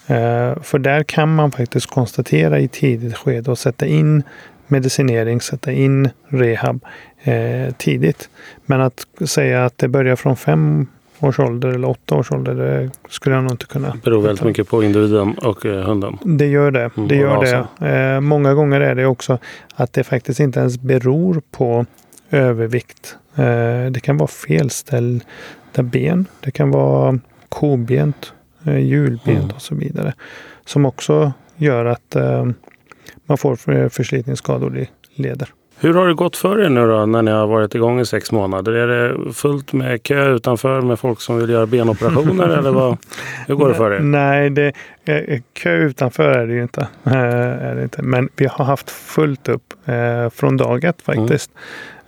Eh, 0.08 0.62
för 0.62 0.80
där 0.80 1.04
kan 1.04 1.36
man 1.36 1.52
faktiskt 1.52 1.88
konstatera 1.88 2.60
i 2.60 2.68
tidigt 2.68 3.18
skede 3.18 3.52
och 3.52 3.60
sätta 3.60 3.86
in 3.86 4.24
medicinering, 4.68 5.42
sätta 5.42 5.72
in 5.72 6.10
rehab 6.28 6.86
eh, 7.24 7.74
tidigt. 7.78 8.30
Men 8.66 8.82
att 8.82 9.06
säga 9.26 9.66
att 9.66 9.78
det 9.78 9.88
börjar 9.88 10.16
från 10.16 10.38
fem 10.38 10.88
års 11.20 11.40
ålder 11.40 11.70
eller 11.70 11.90
åtta 11.90 12.16
års 12.16 12.32
ålder. 12.32 12.56
Det 12.56 12.90
skulle 13.10 13.36
jag 13.36 13.44
nog 13.44 13.54
inte 13.54 13.66
kunna. 13.66 13.90
Det 13.90 14.02
beror 14.04 14.22
väldigt 14.22 14.46
mycket 14.46 14.70
på 14.70 14.84
individen 14.84 15.38
och 15.38 15.66
eh, 15.66 15.86
hunden. 15.86 16.18
Det 16.24 16.48
gör 16.48 16.72
det. 16.72 16.92
Mm, 16.98 17.08
det 17.08 17.16
gör 17.16 17.68
det. 17.80 17.88
Eh, 17.88 18.20
många 18.22 18.54
gånger 18.54 18.82
är 18.82 18.96
det 18.96 19.06
också 19.06 19.38
att 19.76 19.94
det 19.94 20.04
faktiskt 20.04 20.40
inte 20.40 20.60
ens 20.60 20.80
beror 20.80 21.42
på 21.52 21.86
övervikt. 22.30 23.18
Eh, 23.36 23.92
det 23.92 24.00
kan 24.04 24.18
vara 24.18 24.28
felställda 24.28 25.24
ben. 25.84 26.26
Det 26.40 26.52
kan 26.52 26.72
vara 26.72 27.20
kobent, 27.50 28.34
eh, 28.66 28.78
hjulbent 28.78 29.28
mm. 29.28 29.56
och 29.56 29.62
så 29.62 29.76
vidare. 29.76 30.14
Som 30.66 30.86
också 30.86 31.34
gör 31.56 31.86
att 31.86 32.16
eh, 32.16 32.46
man 33.26 33.38
får 33.38 33.90
förslitningsskador 33.90 34.78
i 34.78 34.90
leder. 35.16 35.50
Hur 35.82 35.94
har 35.94 36.08
det 36.08 36.14
gått 36.14 36.38
för 36.38 36.62
er 36.62 36.70
nu 36.70 36.88
då 36.88 37.06
när 37.06 37.22
ni 37.22 37.32
har 37.32 37.48
varit 37.48 37.76
igång 37.76 38.00
i 38.00 38.06
sex 38.06 38.32
månader? 38.32 38.72
Är 38.72 38.88
det 38.88 39.34
fullt 39.34 39.74
med 39.74 40.04
kö 40.04 40.36
utanför 40.36 40.82
med 40.82 41.00
folk 41.00 41.22
som 41.22 41.38
vill 41.38 41.50
göra 41.50 41.66
benoperationer 41.66 42.50
eller 42.58 42.72
vad? 42.72 42.98
Hur 43.48 43.56
går 43.56 43.70
det 43.70 43.76
för 43.76 43.92
er? 43.92 44.00
Nej, 44.00 44.50
det, 44.50 44.74
eh, 45.06 45.42
kö 45.54 45.76
utanför 45.76 46.30
är 46.32 46.48
det 46.48 46.54
ju 46.54 46.62
inte. 46.62 46.88
Eh, 47.06 47.14
är 47.70 47.76
det 47.76 47.84
inte. 47.84 48.02
Men 48.02 48.30
vi 48.36 48.46
har 48.46 48.66
haft 48.66 48.92
fullt 48.92 49.50
upp 49.50 49.74
eh, 49.86 50.30
från 50.30 50.58
dag 50.58 50.84
ett 50.84 51.02
faktiskt. 51.02 51.52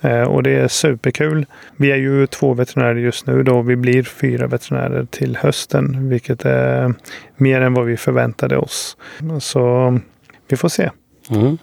Mm. 0.01 0.27
Och 0.27 0.43
det 0.43 0.55
är 0.55 0.67
superkul. 0.67 1.45
Vi 1.77 1.91
är 1.91 1.97
ju 1.97 2.27
två 2.27 2.53
veterinärer 2.53 2.95
just 2.95 3.27
nu 3.27 3.43
då. 3.43 3.61
Vi 3.61 3.75
blir 3.75 4.03
fyra 4.03 4.47
veterinärer 4.47 5.05
till 5.05 5.37
hösten, 5.37 6.09
vilket 6.09 6.45
är 6.45 6.93
mer 7.37 7.61
än 7.61 7.73
vad 7.73 7.85
vi 7.85 7.97
förväntade 7.97 8.57
oss. 8.57 8.97
Så 9.39 9.99
vi 10.47 10.57
får 10.57 10.69
se. 10.69 10.89
Mm 11.29 11.57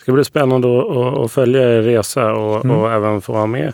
ska 0.00 0.12
bli 0.12 0.24
spännande 0.24 0.80
att, 0.80 1.18
att 1.18 1.32
följa 1.32 1.62
er 1.62 1.82
resa 1.82 2.32
och, 2.32 2.64
mm. 2.64 2.76
och, 2.76 2.92
även 2.92 3.20
få 3.20 3.32
vara 3.32 3.46
med 3.46 3.72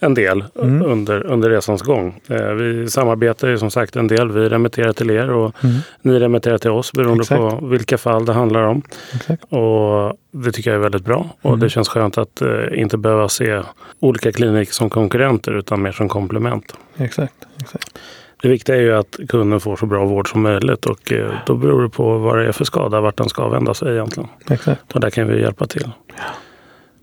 en 0.00 0.14
del 0.14 0.44
mm. 0.62 0.82
under, 0.82 1.26
under 1.26 1.50
resans 1.50 1.82
gång. 1.82 2.20
Eh, 2.26 2.52
vi 2.52 2.90
samarbetar 2.90 3.48
ju 3.48 3.58
som 3.58 3.70
sagt 3.70 3.96
en 3.96 4.08
del. 4.08 4.32
Vi 4.32 4.48
remitterar 4.48 4.92
till 4.92 5.10
er 5.10 5.30
och 5.30 5.64
mm. 5.64 5.76
ni 6.02 6.18
remitterar 6.18 6.58
till 6.58 6.70
oss 6.70 6.92
beroende 6.92 7.22
Exakt. 7.22 7.40
på 7.40 7.66
vilka 7.66 7.98
fall 7.98 8.24
det 8.24 8.32
handlar 8.32 8.62
om. 8.62 8.82
Exakt. 9.14 9.44
Och 9.44 10.18
Det 10.30 10.52
tycker 10.52 10.70
jag 10.70 10.78
är 10.78 10.82
väldigt 10.82 11.04
bra 11.04 11.30
och 11.42 11.50
mm. 11.50 11.60
det 11.60 11.70
känns 11.70 11.88
skönt 11.88 12.18
att 12.18 12.40
eh, 12.40 12.48
inte 12.72 12.96
behöva 12.96 13.28
se 13.28 13.62
olika 14.00 14.32
kliniker 14.32 14.72
som 14.72 14.90
konkurrenter 14.90 15.58
utan 15.58 15.82
mer 15.82 15.92
som 15.92 16.08
komplement. 16.08 16.74
Exakt. 16.96 17.34
Exakt. 17.60 17.98
Det 18.42 18.48
viktiga 18.48 18.76
är 18.76 18.80
ju 18.80 18.94
att 18.94 19.16
kunden 19.28 19.60
får 19.60 19.76
så 19.76 19.86
bra 19.86 20.04
vård 20.04 20.30
som 20.30 20.42
möjligt 20.42 20.86
och 20.86 21.12
eh, 21.12 21.32
då 21.46 21.54
beror 21.54 21.82
det 21.82 21.88
på 21.88 22.18
vad 22.18 22.38
det 22.38 22.48
är 22.48 22.52
för 22.52 22.64
skada, 22.64 23.00
vart 23.00 23.16
den 23.16 23.28
ska 23.28 23.48
vända 23.48 23.74
sig 23.74 23.92
egentligen. 23.92 24.28
Exakt. 24.50 24.92
Och 24.92 25.00
där 25.00 25.10
kan 25.10 25.28
vi 25.28 25.40
hjälpa 25.40 25.66
till. 25.66 25.90
Ja. 26.16 26.24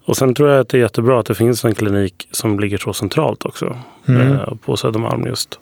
Och 0.06 0.18
sen 0.18 0.34
tror 0.34 0.50
jag 0.50 0.60
att 0.60 0.70
det 0.70 0.78
är 0.78 0.82
jättebra 0.82 1.20
att 1.20 1.26
det 1.26 1.36
finns 1.36 1.66
en 1.66 1.76
klinik 1.76 2.28
som 2.32 2.60
ligger 2.60 2.78
så 2.78 2.94
centralt 2.94 3.46
också. 3.46 3.78
Mm. 4.08 4.32
Eh, 4.32 4.54
på 4.66 4.78
Södermalm 4.78 5.26
just. 5.26 5.60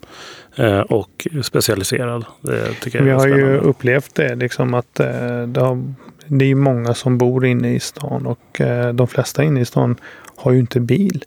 Eh, 0.56 0.80
och 0.80 1.28
specialiserad. 1.44 2.26
Det 2.42 2.74
tycker 2.74 2.98
jag 2.98 3.06
Vi 3.06 3.12
har 3.12 3.28
ju 3.28 3.58
upplevt 3.58 4.16
det 4.16 4.36
liksom 4.36 4.74
att 4.74 4.94
det, 4.94 5.60
har, 5.60 5.94
det 6.28 6.46
är 6.46 6.56
många 6.56 6.94
som 6.94 7.18
bor 7.18 7.46
inne 7.46 7.76
i 7.76 7.80
stan 7.80 8.26
och 8.26 8.62
de 8.94 9.08
flesta 9.08 9.44
inne 9.44 9.62
i 9.62 9.66
stan 9.66 9.96
har 10.36 10.52
ju 10.52 10.60
inte 10.60 10.80
bil. 10.80 11.24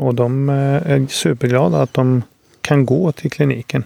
Och 0.00 0.14
de 0.14 0.48
är 0.48 1.06
superglada 1.06 1.82
att 1.82 1.94
de 1.94 2.22
kan 2.68 2.86
gå 2.86 3.12
till 3.12 3.30
kliniken. 3.30 3.84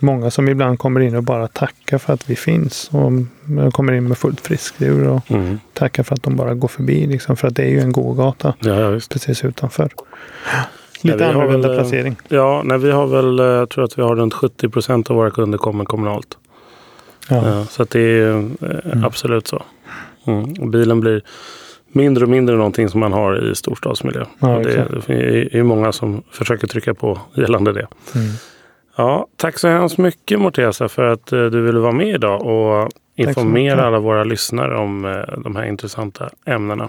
Många 0.00 0.30
som 0.30 0.48
ibland 0.48 0.78
kommer 0.78 1.00
in 1.00 1.16
och 1.16 1.22
bara 1.22 1.48
tackar 1.48 1.98
för 1.98 2.12
att 2.12 2.30
vi 2.30 2.36
finns. 2.36 2.90
Och 2.92 3.72
kommer 3.72 3.92
in 3.92 4.08
med 4.08 4.18
fullt 4.18 4.40
friskdjur 4.40 5.08
och 5.08 5.30
mm. 5.30 5.60
tackar 5.72 6.02
för 6.02 6.14
att 6.14 6.22
de 6.22 6.36
bara 6.36 6.54
går 6.54 6.68
förbi. 6.68 7.06
Liksom, 7.06 7.36
för 7.36 7.48
att 7.48 7.56
det 7.56 7.62
är 7.62 7.68
ju 7.68 7.80
en 7.80 7.92
gågata 7.92 8.54
ja, 8.60 9.00
precis 9.10 9.44
utanför. 9.44 9.88
Lite 11.02 11.16
nej, 11.16 11.28
annorlunda 11.28 11.68
väl, 11.68 11.78
placering. 11.78 12.16
Ja, 12.28 12.62
nej, 12.64 12.78
vi 12.78 12.90
har 12.90 13.06
väl, 13.06 13.38
jag 13.38 13.60
eh, 13.60 13.66
tror 13.66 13.84
att 13.84 13.98
vi 13.98 14.02
har 14.02 14.16
runt 14.16 14.34
70 14.34 14.68
procent 14.68 15.10
av 15.10 15.16
våra 15.16 15.30
kunder 15.30 15.58
kommer 15.58 15.84
kommunalt. 15.84 16.38
Ja. 17.28 17.64
så 17.70 17.82
att 17.82 17.90
det 17.90 18.00
är 18.00 18.30
mm. 18.30 19.04
absolut 19.04 19.46
så. 19.46 19.62
Mm. 20.26 20.70
Bilen 20.70 21.00
blir 21.00 21.22
mindre 21.94 22.24
och 22.24 22.30
mindre 22.30 22.56
någonting 22.56 22.88
som 22.88 23.00
man 23.00 23.12
har 23.12 23.50
i 23.50 23.54
storstadsmiljö. 23.54 24.24
Ja, 24.38 24.48
det, 24.48 24.72
är, 25.08 25.56
är 25.56 25.62
många 25.62 25.92
som 25.92 26.22
försöker 26.30 26.66
trycka 26.66 26.94
på 26.94 27.18
gällande 27.34 27.72
det. 27.72 27.86
Mm. 28.14 28.28
Ja, 28.96 29.26
tack 29.36 29.58
så 29.58 29.68
hemskt 29.68 29.98
mycket 29.98 30.40
Mortesa 30.40 30.88
för 30.88 31.02
att 31.02 31.32
eh, 31.32 31.44
du 31.44 31.60
ville 31.60 31.78
vara 31.78 31.92
med 31.92 32.08
idag 32.08 32.42
och 32.42 32.90
informera 33.16 33.86
alla 33.86 33.98
våra 33.98 34.24
lyssnare 34.24 34.76
om 34.76 35.04
eh, 35.04 35.38
de 35.38 35.56
här 35.56 35.64
intressanta 35.64 36.30
ämnena. 36.46 36.88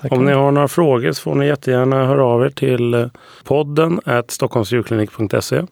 Tack 0.00 0.12
om 0.12 0.24
ni 0.24 0.32
har 0.32 0.50
några 0.50 0.68
frågor 0.68 1.12
så 1.12 1.22
får 1.22 1.34
ni 1.34 1.46
jättegärna 1.46 2.06
höra 2.06 2.24
av 2.24 2.44
er 2.44 2.50
till 2.50 2.94
eh, 2.94 3.06
podden 3.44 4.00
stockholmsdjurklinik.se 4.28 5.62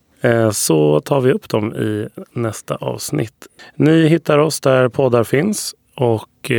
så 0.53 1.01
tar 1.01 1.21
vi 1.21 1.33
upp 1.33 1.49
dem 1.49 1.75
i 1.75 2.09
nästa 2.33 2.75
avsnitt. 2.75 3.47
Ni 3.75 4.09
hittar 4.09 4.39
oss 4.39 4.61
där 4.61 4.89
poddar 4.89 5.25
finns 5.25 5.75
och 5.95 6.51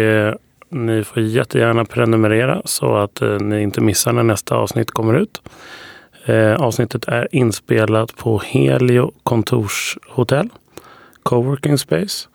ni 0.75 1.03
får 1.03 1.23
jättegärna 1.23 1.85
prenumerera 1.85 2.61
så 2.65 2.95
att 2.95 3.21
eh, 3.21 3.39
ni 3.39 3.61
inte 3.61 3.81
missar 3.81 4.13
när 4.13 4.23
nästa 4.23 4.55
avsnitt 4.55 4.91
kommer 4.91 5.13
ut. 5.13 5.41
Eh, 6.25 6.55
avsnittet 6.55 7.05
är 7.07 7.27
inspelat 7.31 8.17
på 8.17 8.39
Helio 8.45 9.11
kontorshotell, 9.23 10.49
coworking 11.23 11.77
space. 11.77 12.27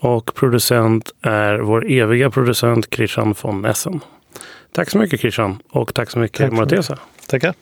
Och 0.00 0.34
producent 0.34 1.12
är 1.22 1.58
vår 1.58 1.90
eviga 1.90 2.30
producent 2.30 2.94
Christian 2.94 3.34
von 3.42 3.64
Essen. 3.64 4.00
Tack 4.72 4.90
så 4.90 4.98
mycket 4.98 5.20
Christian 5.20 5.58
och 5.70 5.94
tack 5.94 6.10
så 6.10 6.18
mycket 6.18 6.38
tack 6.38 6.52
Tackar. 7.26 7.54